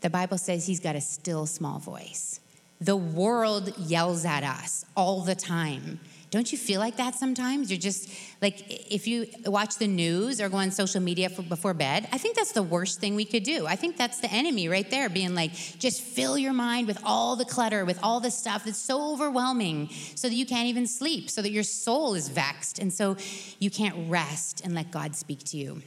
The 0.02 0.11
Bible 0.11 0.37
says 0.37 0.66
He's 0.66 0.80
got 0.80 0.94
a 0.94 1.00
still 1.00 1.47
small 1.47 1.78
voice. 1.78 2.40
The 2.82 2.97
world 2.97 3.73
yells 3.78 4.26
at 4.26 4.44
us 4.44 4.85
all 4.94 5.23
the 5.23 5.35
time. 5.35 6.00
Don't 6.30 6.52
you 6.52 6.58
feel 6.58 6.78
like 6.78 6.97
that 6.97 7.14
sometimes? 7.14 7.70
You're 7.70 7.80
just 7.80 8.11
like, 8.42 8.92
if 8.92 9.06
you 9.06 9.26
watch 9.47 9.76
the 9.76 9.87
news 9.87 10.40
or 10.40 10.50
go 10.50 10.58
on 10.58 10.70
social 10.70 11.00
media 11.00 11.30
for, 11.30 11.40
before 11.40 11.73
bed, 11.73 12.06
I 12.12 12.18
think 12.18 12.37
that's 12.37 12.52
the 12.52 12.62
worst 12.62 13.00
thing 13.00 13.14
we 13.14 13.25
could 13.25 13.44
do. 13.44 13.66
I 13.66 13.76
think 13.76 13.97
that's 13.97 14.20
the 14.20 14.30
enemy 14.30 14.68
right 14.68 14.88
there, 14.90 15.08
being 15.08 15.35
like, 15.35 15.52
just 15.78 16.02
fill 16.02 16.37
your 16.37 16.52
mind 16.52 16.87
with 16.87 17.00
all 17.02 17.35
the 17.37 17.47
clutter, 17.47 17.85
with 17.87 17.99
all 18.02 18.20
the 18.20 18.30
stuff 18.30 18.64
that's 18.66 18.78
so 18.78 19.12
overwhelming, 19.12 19.88
so 20.16 20.28
that 20.28 20.35
you 20.35 20.44
can't 20.44 20.66
even 20.66 20.87
sleep, 20.87 21.30
so 21.30 21.40
that 21.40 21.50
your 21.50 21.62
soul 21.62 22.14
is 22.14 22.28
vexed, 22.28 22.78
and 22.78 22.92
so 22.92 23.16
you 23.58 23.70
can't 23.70 24.11
rest 24.11 24.61
and 24.62 24.75
let 24.75 24.90
God 24.90 25.16
speak 25.16 25.44
to 25.44 25.56
you. 25.56 25.80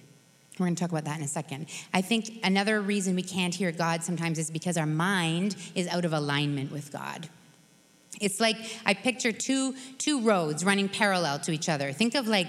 We're 0.58 0.66
going 0.66 0.76
to 0.76 0.80
talk 0.80 0.92
about 0.92 1.06
that 1.06 1.18
in 1.18 1.24
a 1.24 1.28
second. 1.28 1.68
I 1.94 2.02
think 2.02 2.40
another 2.44 2.82
reason 2.82 3.16
we 3.16 3.24
can't 3.24 3.54
hear 3.54 3.72
God 3.72 4.04
sometimes 4.04 4.38
is 4.38 4.52
because 4.52 4.76
our 4.76 4.86
mind 4.86 5.56
is 5.76 5.88
out 5.88 6.04
of 6.04 6.14
alignment 6.14 6.72
with 6.72 6.92
God. 6.92 7.30
It's 8.20 8.40
like 8.40 8.58
I 8.86 8.94
picture 8.94 9.32
two, 9.32 9.76
two 9.98 10.22
roads 10.22 10.66
running 10.66 10.90
parallel 10.90 11.40
to 11.40 11.52
each 11.52 11.70
other. 11.70 11.92
Think 11.92 12.16
of 12.16 12.28
like, 12.28 12.48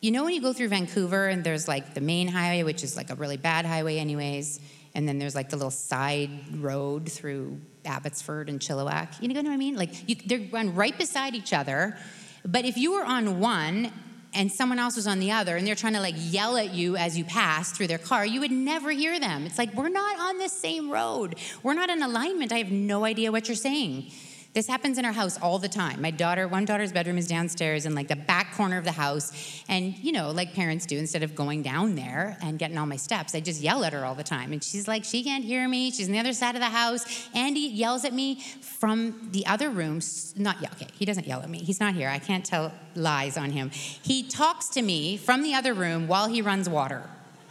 you 0.00 0.10
know, 0.10 0.24
when 0.24 0.34
you 0.34 0.42
go 0.42 0.52
through 0.52 0.68
Vancouver 0.68 1.28
and 1.28 1.42
there's 1.44 1.68
like 1.68 1.94
the 1.94 2.00
main 2.00 2.28
highway, 2.28 2.62
which 2.62 2.82
is 2.82 2.96
like 2.96 3.10
a 3.10 3.14
really 3.14 3.36
bad 3.36 3.64
highway, 3.64 3.98
anyways, 3.98 4.60
and 4.94 5.08
then 5.08 5.18
there's 5.18 5.34
like 5.34 5.50
the 5.50 5.56
little 5.56 5.70
side 5.70 6.30
road 6.60 7.10
through 7.10 7.60
Abbotsford 7.84 8.48
and 8.48 8.60
Chilliwack. 8.60 9.20
You 9.22 9.28
know 9.28 9.40
what 9.40 9.50
I 9.50 9.56
mean? 9.56 9.76
Like 9.76 10.08
you, 10.08 10.16
they 10.16 10.48
run 10.52 10.74
right 10.74 10.96
beside 10.96 11.34
each 11.34 11.52
other. 11.52 11.96
But 12.44 12.64
if 12.64 12.76
you 12.76 12.92
were 12.92 13.04
on 13.04 13.40
one 13.40 13.92
and 14.34 14.52
someone 14.52 14.78
else 14.78 14.96
was 14.96 15.06
on 15.06 15.18
the 15.18 15.32
other 15.32 15.56
and 15.56 15.66
they're 15.66 15.74
trying 15.74 15.94
to 15.94 16.00
like 16.00 16.14
yell 16.16 16.56
at 16.56 16.74
you 16.74 16.96
as 16.96 17.16
you 17.16 17.24
pass 17.24 17.72
through 17.72 17.86
their 17.86 17.98
car, 17.98 18.24
you 18.26 18.40
would 18.40 18.50
never 18.50 18.90
hear 18.90 19.18
them. 19.18 19.46
It's 19.46 19.58
like, 19.58 19.74
we're 19.74 19.88
not 19.88 20.18
on 20.20 20.38
the 20.38 20.48
same 20.48 20.90
road. 20.90 21.36
We're 21.62 21.74
not 21.74 21.88
in 21.90 22.02
alignment. 22.02 22.52
I 22.52 22.58
have 22.58 22.70
no 22.70 23.04
idea 23.04 23.32
what 23.32 23.48
you're 23.48 23.56
saying. 23.56 24.10
This 24.56 24.66
happens 24.66 24.96
in 24.96 25.04
our 25.04 25.12
house 25.12 25.38
all 25.42 25.58
the 25.58 25.68
time. 25.68 26.00
My 26.00 26.10
daughter, 26.10 26.48
one 26.48 26.64
daughter's 26.64 26.90
bedroom 26.90 27.18
is 27.18 27.26
downstairs 27.26 27.84
in 27.84 27.94
like 27.94 28.08
the 28.08 28.16
back 28.16 28.54
corner 28.54 28.78
of 28.78 28.84
the 28.84 28.92
house. 28.92 29.62
And, 29.68 29.94
you 29.98 30.12
know, 30.12 30.30
like 30.30 30.54
parents 30.54 30.86
do, 30.86 30.96
instead 30.96 31.22
of 31.22 31.34
going 31.34 31.60
down 31.60 31.94
there 31.94 32.38
and 32.40 32.58
getting 32.58 32.78
all 32.78 32.86
my 32.86 32.96
steps, 32.96 33.34
I 33.34 33.40
just 33.40 33.60
yell 33.60 33.84
at 33.84 33.92
her 33.92 34.06
all 34.06 34.14
the 34.14 34.24
time. 34.24 34.54
And 34.54 34.64
she's 34.64 34.88
like, 34.88 35.04
she 35.04 35.22
can't 35.22 35.44
hear 35.44 35.68
me. 35.68 35.90
She's 35.90 36.06
on 36.08 36.12
the 36.12 36.18
other 36.20 36.32
side 36.32 36.54
of 36.54 36.62
the 36.62 36.70
house. 36.70 37.28
Andy 37.34 37.60
yells 37.60 38.06
at 38.06 38.14
me 38.14 38.40
from 38.62 39.28
the 39.30 39.44
other 39.44 39.68
room. 39.68 40.00
Not, 40.36 40.62
yeah, 40.62 40.70
okay, 40.72 40.88
he 40.98 41.04
doesn't 41.04 41.26
yell 41.26 41.42
at 41.42 41.50
me. 41.50 41.58
He's 41.58 41.78
not 41.78 41.92
here. 41.92 42.08
I 42.08 42.18
can't 42.18 42.42
tell 42.42 42.72
lies 42.94 43.36
on 43.36 43.50
him. 43.50 43.68
He 43.68 44.22
talks 44.22 44.70
to 44.70 44.80
me 44.80 45.18
from 45.18 45.42
the 45.42 45.52
other 45.52 45.74
room 45.74 46.08
while 46.08 46.28
he 46.28 46.40
runs 46.40 46.66
water 46.66 47.02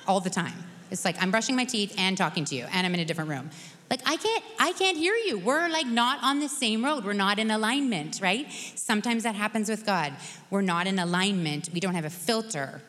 all 0.08 0.22
the 0.22 0.32
time. 0.32 0.56
It's 0.90 1.06
like 1.06 1.22
I'm 1.22 1.30
brushing 1.30 1.56
my 1.56 1.66
teeth 1.66 1.94
and 2.00 2.18
talking 2.18 2.46
to 2.46 2.56
you, 2.56 2.66
and 2.72 2.86
I'm 2.86 2.94
in 2.96 3.00
a 3.00 3.06
different 3.06 3.30
room. 3.30 3.52
Like 3.90 4.02
I 4.06 4.18
can't 4.18 4.44
I 4.60 4.74
can't 4.74 4.98
hear 4.98 5.14
you. 5.14 5.38
We're 5.38 5.70
like 5.70 5.88
not 5.88 6.20
on 6.24 6.40
the 6.40 6.50
same 6.50 6.84
road. 6.84 7.06
We're 7.06 7.14
not 7.14 7.38
in 7.38 7.52
alignment, 7.52 8.20
right? 8.22 8.52
Sometimes 8.76 9.24
that 9.24 9.36
happens 9.36 9.70
with 9.70 9.86
God. 9.86 10.14
We're 10.50 10.62
not 10.62 10.88
in 10.88 10.98
alignment. 10.98 11.70
We 11.74 11.80
don't 11.80 11.96
have 11.96 12.06
a 12.06 12.10
filter. 12.10 12.82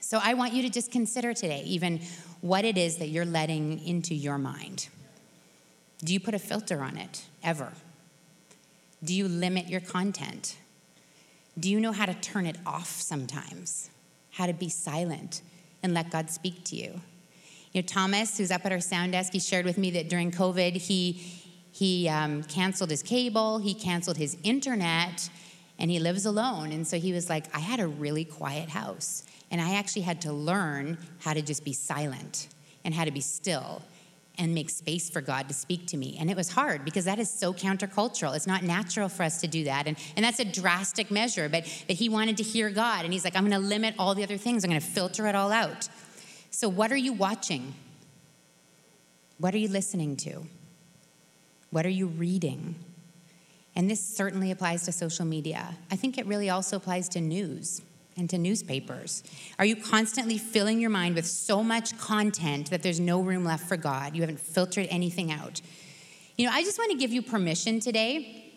So 0.00 0.18
I 0.22 0.34
want 0.34 0.54
you 0.54 0.62
to 0.62 0.70
just 0.70 0.90
consider 0.90 1.34
today 1.34 1.62
even 1.66 2.00
what 2.40 2.64
it 2.64 2.78
is 2.78 2.96
that 2.96 3.08
you're 3.08 3.26
letting 3.26 3.84
into 3.86 4.14
your 4.14 4.38
mind. 4.38 4.88
Do 6.04 6.12
you 6.12 6.20
put 6.20 6.34
a 6.34 6.38
filter 6.38 6.80
on 6.82 6.96
it 6.96 7.24
ever? 7.42 7.72
Do 9.02 9.14
you 9.14 9.28
limit 9.28 9.68
your 9.68 9.80
content? 9.80 10.56
Do 11.58 11.70
you 11.70 11.80
know 11.80 11.92
how 11.92 12.06
to 12.06 12.14
turn 12.14 12.46
it 12.46 12.56
off 12.64 12.88
sometimes? 12.88 13.90
How 14.32 14.46
to 14.46 14.52
be 14.52 14.68
silent 14.68 15.42
and 15.82 15.94
let 15.94 16.10
God 16.10 16.30
speak 16.30 16.64
to 16.66 16.76
you? 16.76 17.00
You 17.72 17.82
know, 17.82 17.86
Thomas, 17.86 18.38
who's 18.38 18.50
up 18.50 18.64
at 18.64 18.72
our 18.72 18.80
sound 18.80 19.12
desk, 19.12 19.32
he 19.32 19.40
shared 19.40 19.64
with 19.64 19.78
me 19.78 19.90
that 19.92 20.08
during 20.08 20.30
COVID, 20.30 20.76
he, 20.76 21.12
he 21.70 22.08
um, 22.08 22.42
canceled 22.44 22.90
his 22.90 23.02
cable, 23.02 23.58
he 23.58 23.74
canceled 23.74 24.16
his 24.16 24.36
internet, 24.42 25.28
and 25.78 25.90
he 25.90 25.98
lives 25.98 26.26
alone. 26.26 26.72
And 26.72 26.86
so 26.86 26.98
he 26.98 27.12
was 27.12 27.28
like, 27.28 27.54
I 27.54 27.60
had 27.60 27.80
a 27.80 27.86
really 27.86 28.24
quiet 28.24 28.68
house. 28.68 29.24
And 29.50 29.60
I 29.60 29.74
actually 29.74 30.02
had 30.02 30.20
to 30.22 30.32
learn 30.32 30.98
how 31.20 31.32
to 31.32 31.42
just 31.42 31.64
be 31.64 31.72
silent 31.72 32.48
and 32.84 32.94
how 32.94 33.04
to 33.04 33.10
be 33.10 33.20
still 33.20 33.82
and 34.38 34.54
make 34.54 34.70
space 34.70 35.10
for 35.10 35.20
God 35.20 35.48
to 35.48 35.54
speak 35.54 35.86
to 35.88 35.96
me. 35.96 36.16
And 36.18 36.30
it 36.30 36.36
was 36.36 36.48
hard 36.48 36.84
because 36.84 37.06
that 37.06 37.18
is 37.18 37.28
so 37.28 37.52
countercultural. 37.52 38.36
It's 38.36 38.46
not 38.46 38.62
natural 38.62 39.08
for 39.08 39.24
us 39.24 39.40
to 39.40 39.48
do 39.48 39.64
that. 39.64 39.86
And, 39.86 39.96
and 40.16 40.24
that's 40.24 40.38
a 40.38 40.44
drastic 40.44 41.10
measure. 41.10 41.48
But, 41.48 41.64
but 41.86 41.96
he 41.96 42.08
wanted 42.08 42.36
to 42.36 42.44
hear 42.44 42.70
God. 42.70 43.04
And 43.04 43.12
he's 43.12 43.24
like, 43.24 43.34
I'm 43.34 43.48
going 43.48 43.60
to 43.60 43.66
limit 43.66 43.94
all 43.98 44.14
the 44.14 44.22
other 44.22 44.36
things, 44.36 44.64
I'm 44.64 44.70
going 44.70 44.80
to 44.80 44.86
filter 44.86 45.26
it 45.26 45.34
all 45.34 45.50
out. 45.50 45.88
So, 46.58 46.68
what 46.68 46.90
are 46.90 46.96
you 46.96 47.12
watching? 47.12 47.72
What 49.38 49.54
are 49.54 49.58
you 49.58 49.68
listening 49.68 50.16
to? 50.16 50.42
What 51.70 51.86
are 51.86 51.88
you 51.88 52.08
reading? 52.08 52.74
And 53.76 53.88
this 53.88 54.04
certainly 54.04 54.50
applies 54.50 54.82
to 54.86 54.90
social 54.90 55.24
media. 55.24 55.76
I 55.92 55.94
think 55.94 56.18
it 56.18 56.26
really 56.26 56.50
also 56.50 56.76
applies 56.76 57.08
to 57.10 57.20
news 57.20 57.80
and 58.16 58.28
to 58.30 58.38
newspapers. 58.38 59.22
Are 59.60 59.64
you 59.64 59.76
constantly 59.76 60.36
filling 60.36 60.80
your 60.80 60.90
mind 60.90 61.14
with 61.14 61.26
so 61.26 61.62
much 61.62 61.96
content 61.96 62.70
that 62.70 62.82
there's 62.82 62.98
no 62.98 63.20
room 63.20 63.44
left 63.44 63.68
for 63.68 63.76
God? 63.76 64.16
You 64.16 64.22
haven't 64.22 64.40
filtered 64.40 64.88
anything 64.90 65.30
out. 65.30 65.60
You 66.36 66.46
know, 66.46 66.52
I 66.52 66.64
just 66.64 66.76
want 66.76 66.90
to 66.90 66.98
give 66.98 67.12
you 67.12 67.22
permission 67.22 67.78
today 67.78 68.50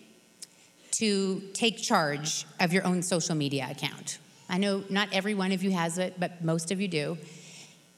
to 0.93 1.39
take 1.53 1.77
charge 1.77 2.47
of 2.59 2.73
your 2.73 2.83
own 2.83 3.03
social 3.03 3.35
media 3.35 3.67
account. 3.69 4.17
I 4.49 4.57
know 4.57 4.83
not 4.89 5.09
every 5.13 5.35
one 5.35 5.51
of 5.51 5.61
you 5.61 5.69
has 5.69 5.99
it, 5.99 6.15
but 6.19 6.43
most 6.43 6.71
of 6.71 6.81
you 6.81 6.87
do. 6.87 7.19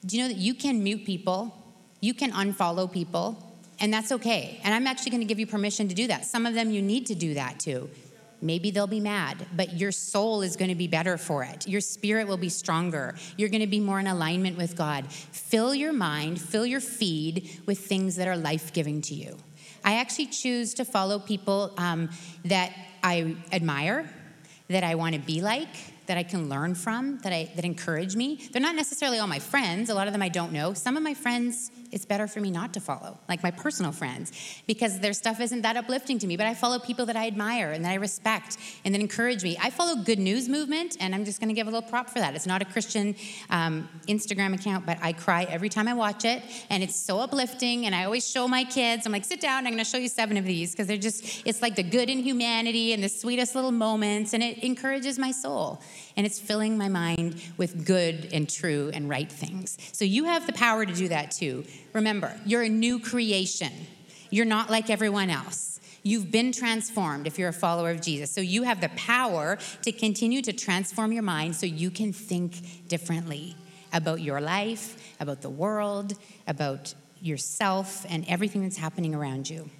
Do 0.06 0.16
you 0.16 0.22
know 0.22 0.28
that 0.28 0.38
you 0.38 0.54
can 0.54 0.82
mute 0.82 1.04
people? 1.04 1.56
You 2.00 2.14
can 2.14 2.32
unfollow 2.32 2.92
people, 2.92 3.56
and 3.80 3.92
that's 3.92 4.12
okay. 4.12 4.60
And 4.62 4.74
I'm 4.74 4.86
actually 4.86 5.10
going 5.10 5.22
to 5.22 5.26
give 5.26 5.38
you 5.38 5.46
permission 5.46 5.88
to 5.88 5.94
do 5.94 6.06
that. 6.08 6.26
Some 6.26 6.44
of 6.44 6.54
them 6.54 6.70
you 6.70 6.82
need 6.82 7.06
to 7.06 7.14
do 7.14 7.34
that 7.34 7.58
too. 7.58 7.88
Maybe 8.42 8.70
they'll 8.70 8.86
be 8.86 9.00
mad, 9.00 9.46
but 9.56 9.72
your 9.72 9.90
soul 9.90 10.42
is 10.42 10.56
going 10.56 10.68
to 10.68 10.74
be 10.74 10.86
better 10.86 11.16
for 11.16 11.44
it. 11.44 11.66
Your 11.66 11.80
spirit 11.80 12.28
will 12.28 12.36
be 12.36 12.50
stronger. 12.50 13.14
You're 13.38 13.48
going 13.48 13.62
to 13.62 13.66
be 13.66 13.80
more 13.80 13.98
in 13.98 14.06
alignment 14.06 14.58
with 14.58 14.76
God. 14.76 15.10
Fill 15.10 15.74
your 15.74 15.94
mind, 15.94 16.38
fill 16.38 16.66
your 16.66 16.80
feed 16.80 17.62
with 17.64 17.78
things 17.78 18.16
that 18.16 18.28
are 18.28 18.36
life 18.36 18.74
giving 18.74 19.00
to 19.02 19.14
you. 19.14 19.38
I 19.82 19.94
actually 19.94 20.26
choose 20.26 20.74
to 20.74 20.84
follow 20.84 21.18
people 21.18 21.72
um, 21.78 22.10
that 22.44 22.72
I 23.02 23.36
admire, 23.50 24.10
that 24.68 24.84
I 24.84 24.94
want 24.94 25.14
to 25.14 25.20
be 25.20 25.40
like, 25.40 25.68
that 26.06 26.16
I 26.16 26.22
can 26.22 26.48
learn 26.48 26.74
from, 26.74 27.18
that 27.18 27.32
I 27.32 27.50
that 27.56 27.64
encourage 27.64 28.16
me. 28.16 28.48
They're 28.52 28.62
not 28.62 28.74
necessarily 28.74 29.18
all 29.18 29.26
my 29.26 29.38
friends. 29.38 29.90
A 29.90 29.94
lot 29.94 30.06
of 30.06 30.12
them 30.12 30.22
I 30.22 30.28
don't 30.28 30.52
know. 30.52 30.74
Some 30.74 30.96
of 30.96 31.02
my 31.02 31.14
friends 31.14 31.70
it's 31.94 32.04
better 32.04 32.26
for 32.26 32.40
me 32.40 32.50
not 32.50 32.74
to 32.74 32.80
follow, 32.80 33.18
like 33.28 33.42
my 33.44 33.52
personal 33.52 33.92
friends, 33.92 34.32
because 34.66 34.98
their 34.98 35.12
stuff 35.12 35.40
isn't 35.40 35.62
that 35.62 35.76
uplifting 35.76 36.18
to 36.18 36.26
me. 36.26 36.36
But 36.36 36.46
I 36.46 36.54
follow 36.54 36.80
people 36.80 37.06
that 37.06 37.16
I 37.16 37.28
admire 37.28 37.70
and 37.70 37.84
that 37.84 37.92
I 37.92 37.94
respect 37.94 38.58
and 38.84 38.92
that 38.92 39.00
encourage 39.00 39.44
me. 39.44 39.56
I 39.62 39.70
follow 39.70 40.02
Good 40.02 40.18
News 40.18 40.48
Movement, 40.48 40.96
and 40.98 41.14
I'm 41.14 41.24
just 41.24 41.38
going 41.40 41.48
to 41.48 41.54
give 41.54 41.68
a 41.68 41.70
little 41.70 41.88
prop 41.88 42.10
for 42.10 42.18
that. 42.18 42.34
It's 42.34 42.46
not 42.46 42.60
a 42.60 42.64
Christian 42.64 43.14
um, 43.48 43.88
Instagram 44.08 44.54
account, 44.54 44.84
but 44.84 44.98
I 45.00 45.12
cry 45.12 45.44
every 45.44 45.68
time 45.68 45.86
I 45.86 45.94
watch 45.94 46.24
it, 46.24 46.42
and 46.68 46.82
it's 46.82 46.96
so 46.96 47.20
uplifting. 47.20 47.86
And 47.86 47.94
I 47.94 48.04
always 48.04 48.28
show 48.28 48.48
my 48.48 48.64
kids, 48.64 49.06
I'm 49.06 49.12
like, 49.12 49.24
sit 49.24 49.40
down, 49.40 49.66
I'm 49.66 49.72
going 49.72 49.84
to 49.84 49.90
show 49.90 49.98
you 49.98 50.08
seven 50.08 50.36
of 50.36 50.44
these 50.44 50.72
because 50.72 50.88
they're 50.88 50.96
just, 50.96 51.46
it's 51.46 51.62
like 51.62 51.76
the 51.76 51.84
good 51.84 52.10
in 52.10 52.18
humanity 52.18 52.92
and 52.92 53.04
the 53.04 53.08
sweetest 53.08 53.54
little 53.54 53.72
moments, 53.72 54.34
and 54.34 54.42
it 54.42 54.58
encourages 54.64 55.16
my 55.16 55.30
soul 55.30 55.80
and 56.16 56.26
it's 56.26 56.38
filling 56.38 56.78
my 56.78 56.88
mind 56.88 57.40
with 57.56 57.84
good 57.84 58.30
and 58.32 58.48
true 58.48 58.90
and 58.94 59.08
right 59.08 59.30
things. 59.30 59.78
So 59.92 60.04
you 60.04 60.24
have 60.24 60.46
the 60.46 60.52
power 60.52 60.84
to 60.84 60.92
do 60.92 61.08
that 61.08 61.30
too. 61.30 61.64
Remember, 61.94 62.38
you're 62.44 62.62
a 62.62 62.68
new 62.68 62.98
creation. 62.98 63.72
You're 64.28 64.44
not 64.44 64.68
like 64.68 64.90
everyone 64.90 65.30
else. 65.30 65.80
You've 66.02 66.30
been 66.30 66.52
transformed 66.52 67.26
if 67.26 67.38
you're 67.38 67.48
a 67.48 67.52
follower 67.52 67.90
of 67.90 68.02
Jesus. 68.02 68.30
So 68.30 68.42
you 68.42 68.64
have 68.64 68.80
the 68.80 68.90
power 68.90 69.56
to 69.82 69.92
continue 69.92 70.42
to 70.42 70.52
transform 70.52 71.12
your 71.12 71.22
mind 71.22 71.56
so 71.56 71.64
you 71.64 71.90
can 71.90 72.12
think 72.12 72.88
differently 72.88 73.56
about 73.92 74.20
your 74.20 74.40
life, 74.40 75.16
about 75.20 75.40
the 75.40 75.48
world, 75.48 76.12
about 76.46 76.92
yourself, 77.22 78.04
and 78.10 78.24
everything 78.28 78.62
that's 78.62 78.76
happening 78.76 79.14
around 79.14 79.48
you. 79.48 79.70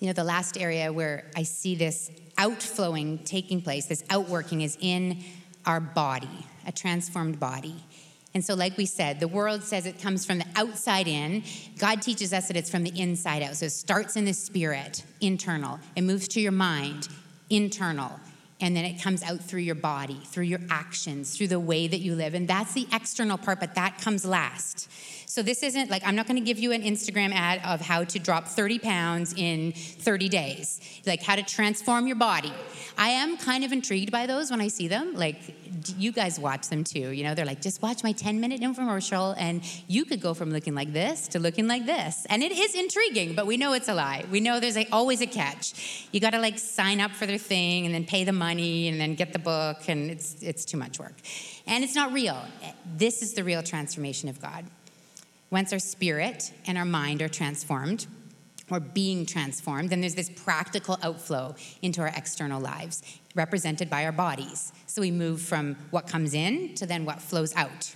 You 0.00 0.08
know, 0.08 0.14
the 0.14 0.24
last 0.24 0.58
area 0.58 0.92
where 0.92 1.30
I 1.36 1.44
see 1.44 1.76
this 1.76 2.10
outflowing 2.36 3.18
taking 3.18 3.60
place, 3.60 3.86
this 3.86 4.02
outworking, 4.10 4.62
is 4.62 4.76
in 4.80 5.22
our 5.64 5.78
body, 5.78 6.46
a 6.66 6.72
transformed 6.72 7.38
body. 7.38 7.84
And 8.34 8.44
so, 8.44 8.54
like 8.54 8.78
we 8.78 8.86
said, 8.86 9.20
the 9.20 9.28
world 9.28 9.62
says 9.62 9.84
it 9.84 10.00
comes 10.00 10.24
from 10.24 10.38
the 10.38 10.46
outside 10.56 11.06
in. 11.06 11.42
God 11.78 12.00
teaches 12.00 12.32
us 12.32 12.48
that 12.48 12.56
it's 12.56 12.70
from 12.70 12.82
the 12.82 12.98
inside 12.98 13.42
out. 13.42 13.56
So 13.56 13.66
it 13.66 13.72
starts 13.72 14.16
in 14.16 14.24
the 14.24 14.32
spirit, 14.32 15.04
internal. 15.20 15.78
It 15.96 16.02
moves 16.02 16.28
to 16.28 16.40
your 16.40 16.52
mind, 16.52 17.08
internal. 17.50 18.18
And 18.60 18.76
then 18.76 18.84
it 18.84 19.02
comes 19.02 19.22
out 19.22 19.40
through 19.40 19.62
your 19.62 19.74
body, 19.74 20.20
through 20.24 20.44
your 20.44 20.60
actions, 20.70 21.36
through 21.36 21.48
the 21.48 21.60
way 21.60 21.88
that 21.88 21.98
you 21.98 22.14
live. 22.14 22.32
And 22.32 22.46
that's 22.46 22.72
the 22.72 22.86
external 22.92 23.36
part, 23.36 23.60
but 23.60 23.74
that 23.74 23.98
comes 24.00 24.24
last. 24.24 24.88
So 25.32 25.42
this 25.42 25.62
isn't 25.62 25.88
like, 25.88 26.02
I'm 26.04 26.14
not 26.14 26.26
going 26.26 26.38
to 26.38 26.44
give 26.44 26.58
you 26.58 26.72
an 26.72 26.82
Instagram 26.82 27.32
ad 27.32 27.62
of 27.64 27.80
how 27.80 28.04
to 28.04 28.18
drop 28.18 28.48
30 28.48 28.78
pounds 28.80 29.32
in 29.34 29.72
30 29.72 30.28
days, 30.28 30.78
like 31.06 31.22
how 31.22 31.36
to 31.36 31.42
transform 31.42 32.06
your 32.06 32.16
body. 32.16 32.52
I 32.98 33.08
am 33.08 33.38
kind 33.38 33.64
of 33.64 33.72
intrigued 33.72 34.12
by 34.12 34.26
those 34.26 34.50
when 34.50 34.60
I 34.60 34.68
see 34.68 34.88
them. 34.88 35.14
Like, 35.14 35.38
you 35.96 36.12
guys 36.12 36.38
watch 36.38 36.68
them 36.68 36.84
too. 36.84 37.12
You 37.12 37.24
know, 37.24 37.34
they're 37.34 37.46
like, 37.46 37.62
just 37.62 37.80
watch 37.80 38.04
my 38.04 38.12
10 38.12 38.40
minute 38.40 38.60
infomercial, 38.60 39.34
and 39.38 39.62
you 39.88 40.04
could 40.04 40.20
go 40.20 40.34
from 40.34 40.50
looking 40.50 40.74
like 40.74 40.92
this 40.92 41.28
to 41.28 41.38
looking 41.38 41.66
like 41.66 41.86
this. 41.86 42.26
And 42.28 42.42
it 42.42 42.52
is 42.52 42.74
intriguing, 42.74 43.34
but 43.34 43.46
we 43.46 43.56
know 43.56 43.72
it's 43.72 43.88
a 43.88 43.94
lie. 43.94 44.26
We 44.30 44.40
know 44.40 44.60
there's 44.60 44.76
always 44.92 45.22
a 45.22 45.26
catch. 45.26 46.08
You 46.12 46.20
got 46.20 46.32
to 46.32 46.40
like 46.40 46.58
sign 46.58 47.00
up 47.00 47.10
for 47.12 47.24
their 47.24 47.38
thing 47.38 47.86
and 47.86 47.94
then 47.94 48.04
pay 48.04 48.24
the 48.24 48.34
money 48.34 48.86
and 48.88 49.00
then 49.00 49.14
get 49.14 49.32
the 49.32 49.38
book, 49.38 49.88
and 49.88 50.10
it's, 50.10 50.42
it's 50.42 50.66
too 50.66 50.76
much 50.76 50.98
work. 50.98 51.14
And 51.66 51.82
it's 51.82 51.94
not 51.94 52.12
real. 52.12 52.36
This 52.98 53.22
is 53.22 53.32
the 53.32 53.44
real 53.44 53.62
transformation 53.62 54.28
of 54.28 54.38
God. 54.38 54.66
Once 55.52 55.70
our 55.72 55.78
spirit 55.78 56.50
and 56.66 56.78
our 56.78 56.84
mind 56.84 57.22
are 57.22 57.28
transformed, 57.28 58.06
or 58.70 58.80
being 58.80 59.26
transformed, 59.26 59.90
then 59.90 60.00
there's 60.00 60.14
this 60.14 60.30
practical 60.30 60.98
outflow 61.02 61.54
into 61.82 62.00
our 62.00 62.10
external 62.16 62.58
lives, 62.58 63.02
represented 63.34 63.90
by 63.90 64.06
our 64.06 64.12
bodies. 64.12 64.72
So 64.86 65.02
we 65.02 65.10
move 65.10 65.42
from 65.42 65.76
what 65.90 66.06
comes 66.06 66.32
in 66.32 66.74
to 66.76 66.86
then 66.86 67.04
what 67.04 67.20
flows 67.20 67.54
out. 67.54 67.94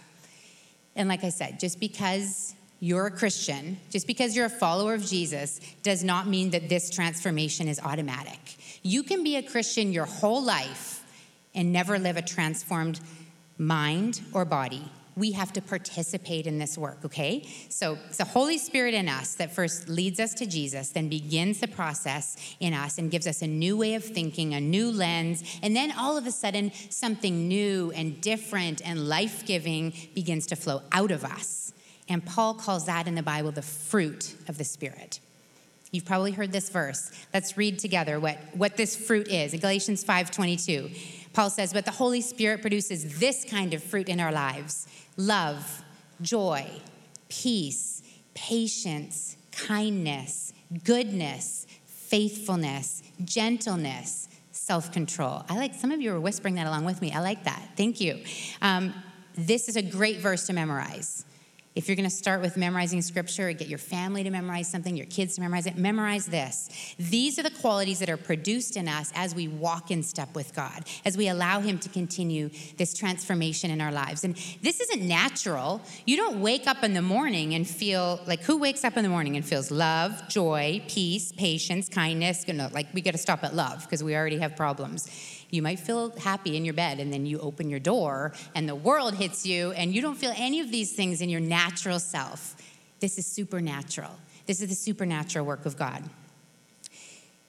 And 0.95 1.09
like 1.09 1.25
I 1.25 1.31
said, 1.31 1.59
just 1.59 1.81
because 1.81 2.55
you're 2.79 3.07
a 3.07 3.11
Christian, 3.11 3.79
just 3.88 4.07
because 4.07 4.37
you're 4.37 4.47
a 4.47 4.51
follower 4.51 4.92
of 4.92 5.03
Jesus, 5.03 5.59
does 5.83 6.05
not 6.05 6.27
mean 6.27 6.51
that 6.51 6.69
this 6.69 6.90
transformation 6.90 7.69
is 7.69 7.81
automatic. 7.81 8.57
You 8.83 9.03
can 9.03 9.25
be 9.25 9.37
a 9.37 9.42
Christian 9.42 9.95
your 9.95 10.05
whole 10.05 10.42
life 10.42 11.03
and 11.55 11.73
never 11.73 11.99
live 11.99 12.19
a 12.19 12.23
transformed 12.23 13.01
mind 13.57 14.21
or 14.35 14.45
body 14.45 14.90
we 15.17 15.33
have 15.33 15.53
to 15.55 15.63
participate 15.63 16.47
in 16.47 16.59
this 16.59 16.77
work, 16.77 16.99
okay? 17.05 17.49
So 17.71 17.99
it's 18.09 18.19
the 18.19 18.25
Holy 18.25 18.59
Spirit 18.59 18.93
in 18.93 19.09
us 19.09 19.35
that 19.37 19.51
first 19.51 19.89
leads 19.89 20.21
us 20.21 20.35
to 20.35 20.47
Jesus, 20.47 20.91
then 20.91 21.09
begins 21.09 21.61
the 21.61 21.69
process 21.69 22.37
in 22.61 22.75
us 22.75 22.99
and 22.99 23.11
gives 23.11 23.27
us 23.27 23.41
a 23.41 23.47
new 23.47 23.79
way 23.79 23.95
of 23.95 24.05
thinking, 24.05 24.53
a 24.53 24.61
new 24.61 24.91
lens, 24.91 25.59
and 25.63 25.75
then 25.75 25.91
all 25.99 26.19
of 26.19 26.27
a 26.27 26.31
sudden, 26.31 26.71
something 26.91 27.49
new 27.49 27.91
and 27.97 28.21
different 28.21 28.87
and 28.87 29.09
life 29.09 29.47
giving 29.47 29.95
begins 30.15 30.47
to 30.49 30.57
flow 30.57 30.83
out 30.93 31.11
of 31.11 31.25
us. 31.25 31.73
And 32.09 32.25
Paul 32.25 32.55
calls 32.55 32.85
that 32.87 33.09
in 33.09 33.15
the 33.15 33.23
Bible 33.23 33.53
the 33.53 33.63
fruit 33.63 34.35
of 34.49 34.59
the 34.59 34.65
Spirit. 34.65 35.21
You've 35.93 36.05
probably 36.05 36.33
heard 36.33 36.53
this 36.53 36.69
verse. 36.69 37.11
Let's 37.33 37.57
read 37.57 37.79
together 37.79 38.21
what, 38.21 38.39
what 38.55 38.77
this 38.77 38.95
fruit 38.95 39.29
is. 39.29 39.55
In 39.55 39.61
Galatians 39.61 40.05
5:22, 40.05 40.91
Paul 41.33 41.49
says, 41.49 41.73
"But 41.73 41.85
the 41.85 41.93
Holy 41.93 42.21
Spirit 42.21 42.61
produces 42.61 43.19
this 43.19 43.45
kind 43.45 43.73
of 43.73 43.83
fruit 43.83 44.09
in 44.09 44.21
our 44.21 44.33
lives: 44.33 44.87
love, 45.17 45.83
joy, 46.21 46.67
peace, 47.29 48.03
patience, 48.35 49.37
kindness, 49.53 50.53
goodness, 50.85 51.67
faithfulness, 51.87 53.03
gentleness, 53.25 54.29
self 54.53 54.93
control. 54.93 55.45
I 55.49 55.57
like 55.57 55.75
some 55.75 55.91
of 55.93 56.01
you 56.01 56.13
are 56.15 56.21
whispering 56.21 56.55
that 56.57 56.67
along 56.67 56.85
with 56.85 57.01
me. 57.01 57.13
I 57.13 57.21
like 57.21 57.45
that. 57.45 57.63
Thank 57.77 58.01
you. 58.01 58.23
Um, 58.63 58.95
this 59.35 59.69
is 59.69 59.77
a 59.77 59.83
great 59.83 60.19
verse 60.19 60.47
to 60.47 60.53
memorize. 60.53 61.25
If 61.77 61.89
you're 61.89 61.97
going 61.97 62.09
to 62.09 62.17
start 62.17 62.41
with 62.41 62.57
memorizing 62.57 63.03
scripture, 63.03 63.53
get 63.53 63.69
your 63.69 63.79
family 63.79 64.25
to 64.25 64.31
memorize 64.31 64.67
something, 64.67 64.97
your 64.97 65.05
kids 65.05 65.35
to 65.35 65.43
memorize 65.43 65.67
it, 65.67 65.77
memorize 65.77 66.25
this. 66.25 66.71
These 66.99 67.39
are 67.39 67.43
the 67.43 67.51
qualities 67.51 67.99
that 67.99 68.09
are 68.09 68.17
produced 68.17 68.79
in 68.79 68.89
us 68.89 69.12
as 69.15 69.35
we 69.35 69.47
walk 69.47 69.91
in 69.91 70.03
step 70.03 70.35
with 70.35 70.55
God, 70.55 70.85
as 71.05 71.19
we 71.19 71.29
allow 71.29 71.61
Him 71.61 71.79
to 71.81 71.91
continue 71.91 72.49
this 72.79 72.95
transformation 72.95 73.71
in 73.71 73.83
our 73.83 73.93
lives. 73.93 74.25
And 74.25 74.37
this 74.62 74.81
isn't 74.81 75.07
natural. 75.07 75.83
You 76.07 76.17
don't 76.17 76.41
wake 76.41 76.67
up 76.67 76.83
in 76.83 76.95
the 76.95 77.03
morning 77.03 77.55
and 77.55 77.69
feel 77.69 78.21
like 78.27 78.41
who 78.41 78.57
wakes 78.57 78.83
up 78.83 78.97
in 78.97 79.03
the 79.03 79.11
morning 79.11 79.37
and 79.37 79.45
feels 79.45 79.71
love, 79.71 80.27
joy, 80.29 80.83
peace, 80.89 81.31
patience, 81.33 81.91
kindness? 81.91 82.49
You 82.49 82.55
know, 82.55 82.71
like 82.73 82.87
we 82.95 83.03
got 83.03 83.12
to 83.12 83.19
stop 83.19 83.45
at 83.45 83.55
love 83.55 83.83
because 83.83 84.03
we 84.03 84.17
already 84.17 84.39
have 84.39 84.57
problems. 84.57 85.11
You 85.51 85.63
might 85.63 85.79
feel 85.79 86.11
happy 86.19 86.57
in 86.57 86.65
your 86.65 86.75
bed, 86.75 86.99
and 87.01 87.13
then 87.13 87.27
you 87.27 87.39
open 87.39 87.71
your 87.71 87.81
door, 87.81 88.33
and 88.55 88.69
the 88.69 88.75
world 88.75 89.15
hits 89.15 89.47
you, 89.47 89.73
and 89.73 89.95
you 89.95 90.03
don't 90.03 90.17
feel 90.17 90.33
any 90.37 90.61
of 90.61 90.71
these 90.71 90.93
things 90.93 91.21
in 91.21 91.29
your 91.29 91.41
natural 91.41 91.99
self. 92.01 92.57
This 93.01 93.19
is 93.19 93.27
supernatural. 93.27 94.11
This 94.47 94.61
is 94.61 94.69
the 94.69 94.75
supernatural 94.75 95.45
work 95.47 95.67
of 95.67 95.77
God. 95.77 96.03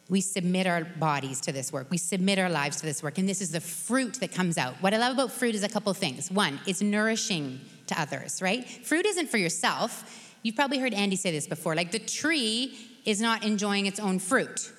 We 0.10 0.22
submit 0.22 0.68
our 0.68 0.86
bodies 0.86 1.42
to 1.42 1.52
this 1.52 1.74
work. 1.74 1.88
We 1.90 1.98
submit 1.98 2.40
our 2.40 2.50
lives 2.50 2.78
to 2.78 2.86
this 2.86 3.04
work. 3.04 3.18
And 3.18 3.28
this 3.28 3.42
is 3.42 3.52
the 3.52 3.60
fruit 3.60 4.16
that 4.22 4.32
comes 4.32 4.58
out. 4.58 4.76
What 4.76 4.94
I 4.94 4.98
love 4.98 5.14
about 5.14 5.32
fruit 5.32 5.54
is 5.54 5.64
a 5.64 5.70
couple 5.70 5.94
things. 5.94 6.32
One, 6.32 6.60
it's 6.66 6.82
nourishing 6.82 7.60
to 7.88 8.00
others, 8.00 8.42
right? 8.42 8.66
Fruit 8.66 9.06
isn't 9.06 9.30
for 9.30 9.38
yourself. 9.38 10.34
You've 10.44 10.56
probably 10.56 10.80
heard 10.80 10.94
Andy 10.94 11.18
say 11.18 11.32
this 11.32 11.46
before. 11.46 11.76
Like 11.76 11.92
the 11.92 12.00
tree 12.00 12.78
is 13.06 13.20
not 13.20 13.44
enjoying 13.44 13.86
its 13.86 14.00
own 14.00 14.20
fruit, 14.20 14.72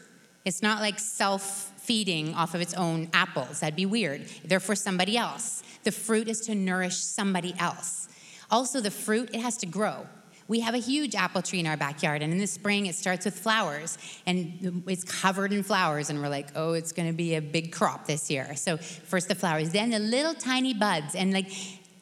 it's 0.45 0.63
not 0.63 0.81
like 0.81 0.99
self 0.99 1.73
feeding 1.89 2.35
off 2.35 2.55
of 2.55 2.61
its 2.61 2.75
own 2.75 3.09
apples. 3.15 3.61
That'd 3.61 3.75
be 3.75 3.87
weird. 3.87 4.27
They're 4.45 4.61
for 4.61 4.75
somebody 4.77 5.17
else. 5.17 5.63
The 5.85 5.91
fruit 5.91 6.29
is 6.29 6.43
to 6.43 6.55
nourish 6.55 6.99
somebody 6.99 7.55
else. 7.59 8.09
Also, 8.51 8.83
the 8.83 8.91
fruit, 8.91 9.31
it 9.33 9.41
has 9.41 9.57
to 9.57 9.67
grow. 9.67 10.07
We 10.49 10.61
have 10.61 10.75
a 10.75 10.79
huge 10.79 11.15
apple 11.15 11.41
tree 11.41 11.61
in 11.61 11.67
our 11.67 11.79
backyard, 11.79 12.21
and 12.21 12.31
in 12.31 12.39
the 12.39 12.47
spring 12.47 12.85
it 12.85 12.95
starts 12.95 13.25
with 13.25 13.39
flowers, 13.39 13.97
and 14.27 14.83
it's 14.87 15.03
covered 15.03 15.51
in 15.51 15.63
flowers, 15.63 16.11
and 16.11 16.21
we're 16.21 16.29
like, 16.29 16.49
oh, 16.55 16.75
it's 16.75 16.93
gonna 16.93 17.15
be 17.15 17.37
a 17.37 17.41
big 17.41 17.73
crop 17.73 18.07
this 18.07 18.31
year. 18.31 18.55
So, 18.57 18.77
first 18.77 19.29
the 19.29 19.35
flowers, 19.35 19.71
then 19.71 19.89
the 19.89 19.99
little 19.99 20.35
tiny 20.35 20.75
buds, 20.75 21.15
and 21.15 21.33
like, 21.33 21.51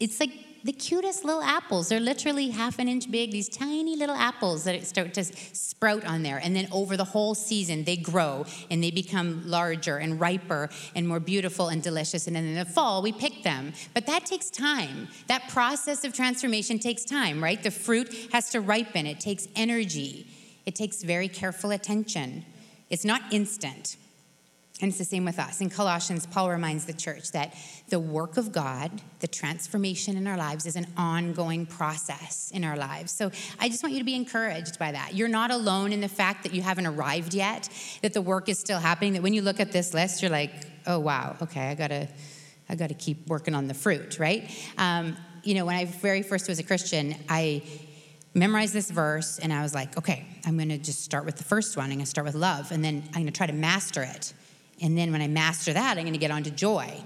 it's 0.01 0.19
like 0.19 0.33
the 0.67 0.73
cutest 0.73 1.25
little 1.25 1.43
apples. 1.43 1.89
They're 1.89 2.01
literally 2.01 2.51
half 2.51 2.79
an 2.79 2.89
inch 2.89 3.11
big, 3.11 3.31
these 3.31 3.49
tiny 3.49 3.97
little 3.97 4.17
apples 4.17 4.65
that 4.65 4.85
start 4.85 5.15
to 5.15 5.25
sprout 5.25 6.05
on 6.05 6.23
there. 6.23 6.39
And 6.39 6.55
then 6.55 6.69
over 6.73 6.97
the 6.97 7.05
whole 7.05 7.35
season, 7.35 7.85
they 7.85 7.97
grow 7.97 8.45
and 8.71 8.83
they 8.83 8.91
become 8.91 9.43
larger 9.47 9.97
and 9.99 10.21
riper 10.21 10.69
and 10.95 11.07
more 11.07 11.21
beautiful 11.21 11.69
and 11.69 11.83
delicious. 11.83 12.27
And 12.27 12.35
then 12.35 12.45
in 12.45 12.57
the 12.57 12.65
fall, 12.65 13.01
we 13.01 13.13
pick 13.13 13.43
them. 13.43 13.73
But 13.95 14.07
that 14.07 14.27
takes 14.27 14.51
time. 14.51 15.09
That 15.29 15.49
process 15.49 16.05
of 16.05 16.13
transformation 16.13 16.79
takes 16.79 17.05
time, 17.05 17.43
right? 17.43 17.63
The 17.63 17.71
fruit 17.71 18.13
has 18.33 18.51
to 18.51 18.61
ripen, 18.61 19.07
it 19.07 19.21
takes 19.21 19.47
energy, 19.55 20.27
it 20.67 20.75
takes 20.75 21.03
very 21.03 21.29
careful 21.29 21.71
attention. 21.71 22.45
It's 22.91 23.05
not 23.05 23.23
instant. 23.33 23.97
And 24.83 24.91
it's 24.91 24.99
the 24.99 25.05
same 25.05 25.25
with 25.25 25.39
us. 25.39 25.63
In 25.63 25.71
Colossians, 25.71 26.27
Paul 26.27 26.51
reminds 26.51 26.85
the 26.85 26.93
church 26.93 27.33
that 27.33 27.55
the 27.89 27.99
work 27.99 28.37
of 28.37 28.53
God, 28.53 28.91
the 29.21 29.27
transformation 29.27 30.19
in 30.19 30.27
our 30.27 30.37
lives, 30.37 30.67
is 30.67 30.77
an 30.77 30.87
ongoing 30.99 31.65
process 31.65 32.51
in 32.53 32.63
our 32.63 32.77
lives. 32.77 33.11
So 33.11 33.31
I 33.59 33.71
just 33.71 33.83
want 33.83 33.95
you 33.95 34.01
to 34.01 34.05
be 34.05 34.15
encouraged 34.15 34.79
by 34.79 34.93
that. 34.93 35.15
You're 35.15 35.29
not 35.29 35.51
alone 35.51 35.95
in 35.95 36.03
the 36.03 36.09
fact 36.09 36.43
that 36.43 36.53
you 36.53 36.61
haven't 36.61 36.87
arrived 36.87 37.33
yet, 37.33 37.71
that 38.03 38.13
the 38.13 38.21
work 38.21 38.51
is 38.51 38.59
still 38.59 38.79
happening, 38.79 39.15
that 39.15 39.23
when 39.23 39.33
you 39.33 39.41
look 39.41 39.61
at 39.61 39.73
this 39.73 39.95
list, 39.95 40.21
you're 40.21 40.31
like, 40.31 40.53
oh, 40.87 40.99
wow, 40.99 41.37
okay, 41.41 41.69
I 41.69 41.75
gotta 41.75 42.09
I 42.69 42.75
got 42.75 42.89
to 42.89 42.95
keep 42.95 43.29
working 43.29 43.55
on 43.55 43.69
the 43.69 43.75
fruit, 43.75 44.19
right? 44.19 44.51
Um, 44.77 45.17
you 45.45 45.55
know, 45.55 45.65
when 45.65 45.77
I 45.77 45.85
very 45.85 46.23
first 46.23 46.49
was 46.49 46.59
a 46.59 46.65
Christian, 46.65 47.15
I 47.29 47.63
memorized 48.35 48.73
this 48.73 48.91
verse 48.91 49.39
and 49.39 49.53
I 49.53 49.63
was 49.63 49.75
like, 49.75 49.97
okay, 49.97 50.27
I'm 50.45 50.57
going 50.57 50.69
to 50.71 50.79
just 50.79 51.03
start 51.03 51.25
with 51.25 51.37
the 51.37 51.45
first 51.45 51.77
one. 51.77 51.85
I'm 51.87 51.93
going 51.93 52.01
to 52.01 52.07
start 52.07 52.27
with 52.27 52.35
love, 52.35 52.73
and 52.73 52.85
then 52.85 53.05
I'm 53.09 53.13
going 53.13 53.27
to 53.27 53.33
try 53.33 53.47
to 53.47 53.53
master 53.53 54.03
it. 54.03 54.33
And 54.83 54.97
then 54.97 55.13
when 55.13 55.23
I 55.23 55.29
master 55.29 55.73
that, 55.73 55.97
I'm 55.97 56.05
going 56.05 56.13
to 56.13 56.19
get 56.19 56.31
on 56.31 56.43
to 56.45 56.51
joy. 56.51 57.03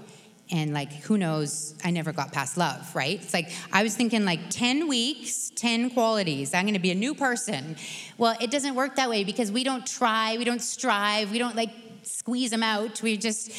And 0.49 0.73
like, 0.73 0.91
who 0.91 1.17
knows? 1.17 1.75
I 1.83 1.91
never 1.91 2.11
got 2.11 2.33
past 2.33 2.57
love, 2.57 2.93
right? 2.93 3.21
It's 3.21 3.33
like, 3.33 3.51
I 3.71 3.83
was 3.83 3.95
thinking 3.95 4.25
like 4.25 4.49
10 4.49 4.89
weeks, 4.89 5.49
10 5.55 5.91
qualities. 5.91 6.53
I'm 6.53 6.65
going 6.65 6.73
to 6.73 6.79
be 6.79 6.91
a 6.91 6.95
new 6.95 7.15
person. 7.15 7.77
Well, 8.17 8.35
it 8.41 8.51
doesn't 8.51 8.75
work 8.75 8.97
that 8.97 9.09
way 9.09 9.23
because 9.23 9.49
we 9.51 9.63
don't 9.63 9.87
try, 9.87 10.35
we 10.37 10.43
don't 10.43 10.61
strive, 10.61 11.31
we 11.31 11.39
don't 11.39 11.55
like 11.55 11.71
squeeze 12.03 12.51
them 12.51 12.63
out. 12.63 13.01
We 13.01 13.15
just, 13.15 13.51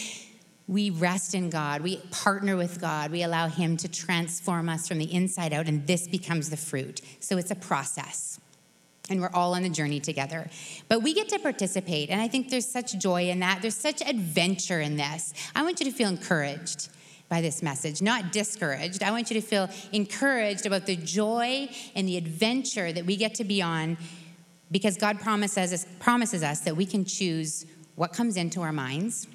we 0.68 0.90
rest 0.90 1.34
in 1.34 1.50
God, 1.50 1.80
we 1.80 1.96
partner 2.10 2.56
with 2.56 2.80
God, 2.80 3.10
we 3.10 3.22
allow 3.22 3.48
Him 3.48 3.76
to 3.78 3.88
transform 3.88 4.68
us 4.68 4.88
from 4.88 4.98
the 4.98 5.12
inside 5.12 5.52
out, 5.52 5.66
and 5.66 5.86
this 5.86 6.06
becomes 6.06 6.50
the 6.50 6.56
fruit. 6.56 7.00
So 7.20 7.36
it's 7.38 7.50
a 7.50 7.56
process. 7.56 8.40
And 9.12 9.20
we're 9.20 9.30
all 9.34 9.54
on 9.54 9.62
the 9.62 9.68
journey 9.68 10.00
together. 10.00 10.48
But 10.88 11.02
we 11.02 11.12
get 11.12 11.28
to 11.28 11.38
participate, 11.38 12.08
and 12.08 12.20
I 12.20 12.28
think 12.28 12.48
there's 12.48 12.66
such 12.66 12.98
joy 12.98 13.28
in 13.28 13.40
that. 13.40 13.60
There's 13.60 13.76
such 13.76 14.00
adventure 14.00 14.80
in 14.80 14.96
this. 14.96 15.34
I 15.54 15.62
want 15.62 15.80
you 15.80 15.86
to 15.86 15.92
feel 15.92 16.08
encouraged 16.08 16.88
by 17.28 17.42
this 17.42 17.62
message, 17.62 18.00
not 18.00 18.32
discouraged. 18.32 19.02
I 19.02 19.10
want 19.10 19.30
you 19.30 19.40
to 19.40 19.46
feel 19.46 19.68
encouraged 19.92 20.66
about 20.66 20.86
the 20.86 20.96
joy 20.96 21.68
and 21.94 22.08
the 22.08 22.16
adventure 22.16 22.90
that 22.90 23.04
we 23.04 23.16
get 23.16 23.34
to 23.36 23.44
be 23.44 23.60
on 23.60 23.98
because 24.70 24.96
God 24.96 25.20
promises 25.20 25.72
us, 25.72 25.86
promises 26.00 26.42
us 26.42 26.60
that 26.60 26.74
we 26.74 26.86
can 26.86 27.04
choose 27.04 27.66
what 27.94 28.14
comes 28.14 28.38
into 28.38 28.62
our 28.62 28.72
minds 28.72 29.28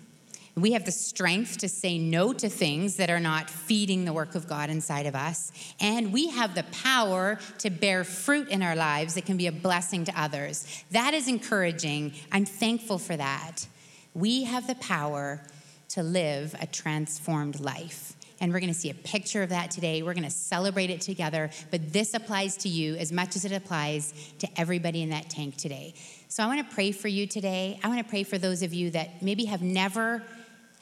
we 0.61 0.71
have 0.71 0.85
the 0.85 0.91
strength 0.91 1.59
to 1.59 1.69
say 1.69 1.97
no 1.99 2.33
to 2.33 2.49
things 2.49 2.95
that 2.95 3.09
are 3.09 3.19
not 3.19 3.49
feeding 3.49 4.05
the 4.05 4.13
work 4.13 4.33
of 4.33 4.47
God 4.47 4.69
inside 4.69 5.05
of 5.05 5.15
us. 5.15 5.51
And 5.79 6.11
we 6.11 6.29
have 6.29 6.55
the 6.55 6.63
power 6.63 7.39
to 7.59 7.69
bear 7.69 8.03
fruit 8.03 8.49
in 8.49 8.63
our 8.63 8.75
lives 8.75 9.13
that 9.15 9.25
can 9.25 9.37
be 9.37 9.47
a 9.47 9.51
blessing 9.51 10.03
to 10.05 10.19
others. 10.19 10.83
That 10.91 11.13
is 11.13 11.27
encouraging. 11.27 12.13
I'm 12.31 12.45
thankful 12.45 12.97
for 12.97 13.15
that. 13.15 13.67
We 14.13 14.45
have 14.45 14.65
the 14.65 14.75
power 14.75 15.43
to 15.89 16.01
live 16.01 16.55
a 16.59 16.65
transformed 16.65 17.59
life. 17.59 18.13
And 18.39 18.51
we're 18.51 18.59
going 18.59 18.73
to 18.73 18.79
see 18.79 18.89
a 18.89 18.95
picture 18.95 19.41
of 19.43 19.49
that 19.49 19.71
today. 19.71 20.03
We're 20.03 20.13
going 20.13 20.23
to 20.23 20.29
celebrate 20.29 20.89
it 20.89 21.01
together. 21.01 21.49
But 21.71 21.91
this 21.91 22.13
applies 22.13 22.57
to 22.57 22.69
you 22.69 22.95
as 22.95 23.11
much 23.11 23.35
as 23.35 23.45
it 23.45 23.51
applies 23.51 24.13
to 24.39 24.47
everybody 24.59 25.01
in 25.01 25.09
that 25.09 25.29
tank 25.29 25.57
today. 25.57 25.93
So 26.27 26.43
I 26.43 26.47
want 26.47 26.67
to 26.67 26.75
pray 26.75 26.91
for 26.91 27.07
you 27.07 27.25
today. 27.25 27.79
I 27.83 27.87
want 27.87 27.99
to 27.99 28.09
pray 28.09 28.23
for 28.23 28.37
those 28.37 28.61
of 28.61 28.73
you 28.73 28.91
that 28.91 29.21
maybe 29.23 29.45
have 29.45 29.61
never 29.61 30.23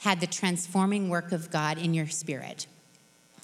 had 0.00 0.20
the 0.20 0.26
transforming 0.26 1.08
work 1.08 1.32
of 1.32 1.50
God 1.50 1.78
in 1.78 1.94
your 1.94 2.06
spirit. 2.06 2.66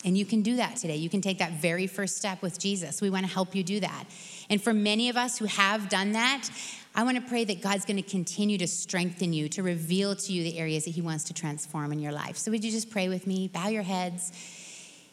And 0.04 0.18
you 0.18 0.24
can 0.24 0.42
do 0.42 0.56
that 0.56 0.76
today. 0.76 0.96
You 0.96 1.08
can 1.08 1.20
take 1.20 1.38
that 1.38 1.52
very 1.52 1.86
first 1.86 2.16
step 2.16 2.42
with 2.42 2.58
Jesus. 2.58 3.00
We 3.00 3.10
want 3.10 3.24
to 3.24 3.32
help 3.32 3.54
you 3.54 3.62
do 3.62 3.80
that. 3.80 4.04
And 4.50 4.60
for 4.60 4.72
many 4.72 5.08
of 5.08 5.16
us 5.16 5.38
who 5.38 5.44
have 5.44 5.88
done 5.88 6.12
that, 6.12 6.48
I 6.94 7.04
want 7.04 7.16
to 7.16 7.22
pray 7.22 7.44
that 7.44 7.62
God's 7.62 7.84
going 7.84 8.02
to 8.02 8.08
continue 8.08 8.58
to 8.58 8.66
strengthen 8.66 9.32
you, 9.32 9.48
to 9.50 9.62
reveal 9.62 10.14
to 10.16 10.32
you 10.32 10.42
the 10.42 10.58
areas 10.58 10.84
that 10.84 10.90
He 10.90 11.00
wants 11.00 11.24
to 11.24 11.34
transform 11.34 11.92
in 11.92 12.00
your 12.00 12.12
life. 12.12 12.36
So, 12.36 12.50
would 12.50 12.64
you 12.64 12.70
just 12.70 12.90
pray 12.90 13.08
with 13.08 13.26
me? 13.26 13.48
Bow 13.48 13.68
your 13.68 13.82
heads 13.82 14.32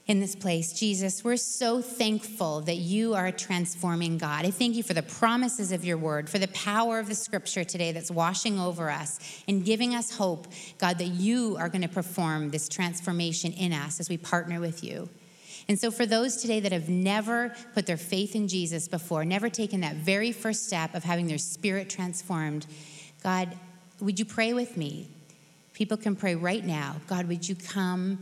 in 0.10 0.20
this 0.20 0.36
place. 0.36 0.74
Jesus, 0.74 1.24
we're 1.24 1.38
so 1.38 1.84
thankful 1.84 2.62
that 2.62 2.78
you 2.78 3.14
are 3.14 3.28
a 3.28 3.32
transforming 3.32 4.18
God. 4.18 4.44
I 4.44 4.50
thank 4.50 4.76
you 4.76 4.82
for 4.82 4.96
the 4.96 5.04
promises 5.04 5.72
of 5.72 5.86
your 5.86 6.00
word, 6.00 6.32
for 6.32 6.40
the 6.40 6.48
power 6.48 6.98
of 6.98 7.08
the 7.08 7.14
scripture 7.14 7.64
today 7.64 7.92
that's 7.92 8.10
washing 8.10 8.60
over 8.60 8.90
us 8.90 9.20
and 9.48 9.64
giving 9.64 9.94
us 9.94 10.18
hope, 10.18 10.48
God, 10.80 10.98
that 10.98 11.10
you 11.10 11.58
are 11.60 11.70
going 11.70 11.84
to 11.84 11.88
perform 11.88 12.50
this 12.50 12.68
transformation 12.68 13.54
in 13.54 13.72
us 13.72 14.00
as 14.00 14.10
we 14.10 14.18
partner 14.18 14.60
with 14.60 14.84
you. 14.84 15.10
And 15.68 15.80
so, 15.80 15.92
for 15.92 16.08
those 16.08 16.38
today 16.38 16.60
that 16.60 16.72
have 16.72 16.90
never 16.90 17.54
put 17.76 17.86
their 17.86 17.96
faith 17.96 18.36
in 18.36 18.48
Jesus 18.48 18.88
before, 18.88 19.24
never 19.24 19.48
taken 19.48 19.82
that 19.82 19.98
very 19.98 20.32
first 20.32 20.66
step 20.66 20.96
of 20.96 21.04
having 21.04 21.28
their 21.28 21.38
spirit 21.38 21.88
transformed, 21.88 22.66
God, 23.22 23.56
would 24.00 24.18
you 24.18 24.26
pray 24.26 24.54
with 24.54 24.76
me? 24.76 25.08
People 25.74 25.98
can 25.98 26.16
pray 26.16 26.34
right 26.34 26.66
now. 26.66 26.96
God, 27.08 27.28
would 27.28 27.48
you 27.48 27.54
come? 27.54 28.18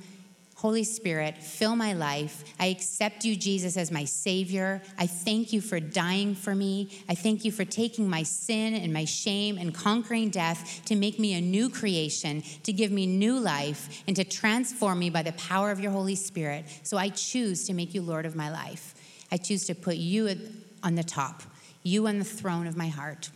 Holy 0.58 0.84
Spirit, 0.84 1.38
fill 1.38 1.76
my 1.76 1.93
life. 1.93 2.43
I 2.60 2.65
accept 2.65 3.24
you, 3.24 3.36
Jesus, 3.36 3.78
as 3.78 3.91
my 3.91 4.06
Savior. 4.06 4.82
I 4.98 5.06
thank 5.06 5.54
you 5.54 5.62
for 5.62 5.80
dying 5.80 6.34
for 6.34 6.56
me. 6.56 6.89
I 7.08 7.13
thank 7.13 7.46
you 7.46 7.52
for 7.52 7.63
taking 7.63 8.10
my 8.10 8.24
sin 8.24 8.74
and 8.74 8.91
my 8.91 9.06
shame 9.06 9.60
and 9.60 9.72
conquering 9.72 10.32
death 10.32 10.82
to 10.86 10.96
make 10.96 11.20
me 11.20 11.36
a 11.36 11.41
new 11.41 11.70
creation, 11.70 12.41
to 12.63 12.74
give 12.74 12.91
me 12.91 13.06
new 13.06 13.39
life, 13.39 14.04
and 14.08 14.15
to 14.15 14.24
transform 14.24 14.98
me 14.98 15.12
by 15.12 15.22
the 15.22 15.34
power 15.34 15.70
of 15.70 15.80
your 15.80 15.91
Holy 15.91 16.15
Spirit. 16.15 16.65
So 16.82 16.98
I 16.98 17.10
choose 17.10 17.67
to 17.67 17.74
make 17.74 17.93
you 17.93 18.02
Lord 18.02 18.26
of 18.26 18.36
my 18.36 18.50
life. 18.50 18.96
I 19.32 19.38
choose 19.38 19.67
to 19.67 19.76
put 19.76 19.98
you 19.98 20.36
on 20.82 20.96
the 20.96 21.04
top, 21.04 21.43
you 21.84 22.08
on 22.08 22.17
the 22.17 22.26
throne 22.26 22.65
of 22.65 22.76
my 22.76 22.88
heart. 22.88 23.30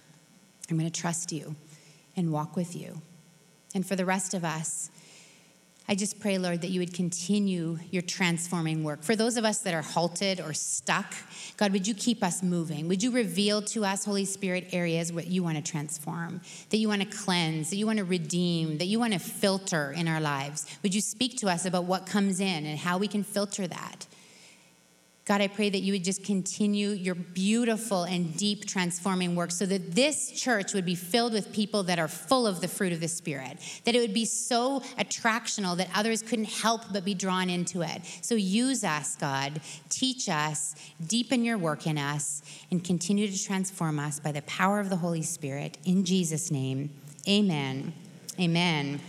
I'm 0.71 0.77
going 0.79 0.89
to 0.89 1.01
trust 1.01 1.31
you 1.31 1.55
and 2.15 2.31
walk 2.31 2.55
with 2.55 2.75
you. 2.75 3.03
And 3.75 3.85
for 3.85 3.95
the 3.95 4.05
rest 4.05 4.33
of 4.33 4.43
us, 4.43 4.89
I 5.91 5.95
just 5.95 6.21
pray, 6.21 6.37
Lord, 6.37 6.61
that 6.61 6.69
you 6.69 6.79
would 6.79 6.93
continue 6.93 7.77
your 7.89 8.01
transforming 8.01 8.81
work. 8.81 9.03
For 9.03 9.13
those 9.13 9.35
of 9.35 9.43
us 9.43 9.57
that 9.63 9.73
are 9.73 9.81
halted 9.81 10.39
or 10.39 10.53
stuck, 10.53 11.13
God, 11.57 11.73
would 11.73 11.85
you 11.85 11.93
keep 11.93 12.23
us 12.23 12.41
moving? 12.41 12.87
Would 12.87 13.03
you 13.03 13.11
reveal 13.11 13.61
to 13.63 13.83
us, 13.83 14.05
Holy 14.05 14.23
Spirit, 14.23 14.69
areas 14.71 15.11
what 15.11 15.27
you 15.27 15.43
want 15.43 15.57
to 15.57 15.61
transform, 15.69 16.39
that 16.69 16.77
you 16.77 16.87
want 16.87 17.01
to 17.01 17.17
cleanse, 17.17 17.71
that 17.71 17.75
you 17.75 17.85
want 17.85 17.97
to 17.97 18.05
redeem, 18.05 18.77
that 18.77 18.85
you 18.85 18.99
want 18.99 19.11
to 19.11 19.19
filter 19.19 19.91
in 19.91 20.07
our 20.07 20.21
lives? 20.21 20.65
Would 20.81 20.95
you 20.95 21.01
speak 21.01 21.35
to 21.39 21.49
us 21.49 21.65
about 21.65 21.83
what 21.83 22.05
comes 22.05 22.39
in 22.39 22.65
and 22.65 22.79
how 22.79 22.97
we 22.97 23.09
can 23.09 23.25
filter 23.25 23.67
that? 23.67 24.07
God, 25.31 25.39
I 25.39 25.47
pray 25.47 25.69
that 25.69 25.79
you 25.79 25.93
would 25.93 26.03
just 26.03 26.25
continue 26.25 26.89
your 26.89 27.15
beautiful 27.15 28.03
and 28.03 28.35
deep 28.35 28.65
transforming 28.65 29.33
work 29.33 29.51
so 29.51 29.65
that 29.65 29.95
this 29.95 30.29
church 30.29 30.73
would 30.73 30.83
be 30.83 30.93
filled 30.93 31.31
with 31.31 31.53
people 31.53 31.83
that 31.83 31.99
are 31.99 32.09
full 32.09 32.45
of 32.45 32.59
the 32.59 32.67
fruit 32.67 32.91
of 32.91 32.99
the 32.99 33.07
Spirit, 33.07 33.57
that 33.85 33.95
it 33.95 34.01
would 34.01 34.13
be 34.13 34.25
so 34.25 34.81
attractional 34.99 35.77
that 35.77 35.87
others 35.95 36.21
couldn't 36.21 36.49
help 36.49 36.81
but 36.91 37.05
be 37.05 37.13
drawn 37.13 37.49
into 37.49 37.81
it. 37.81 38.01
So 38.19 38.35
use 38.35 38.83
us, 38.83 39.15
God. 39.15 39.61
Teach 39.87 40.27
us, 40.27 40.75
deepen 41.07 41.45
your 41.45 41.57
work 41.57 41.87
in 41.87 41.97
us, 41.97 42.41
and 42.69 42.83
continue 42.83 43.29
to 43.29 43.41
transform 43.41 43.99
us 43.99 44.19
by 44.19 44.33
the 44.33 44.41
power 44.41 44.81
of 44.81 44.89
the 44.89 44.97
Holy 44.97 45.21
Spirit. 45.21 45.77
In 45.85 46.03
Jesus' 46.03 46.51
name, 46.51 46.89
amen. 47.25 47.93
Amen. 48.37 48.99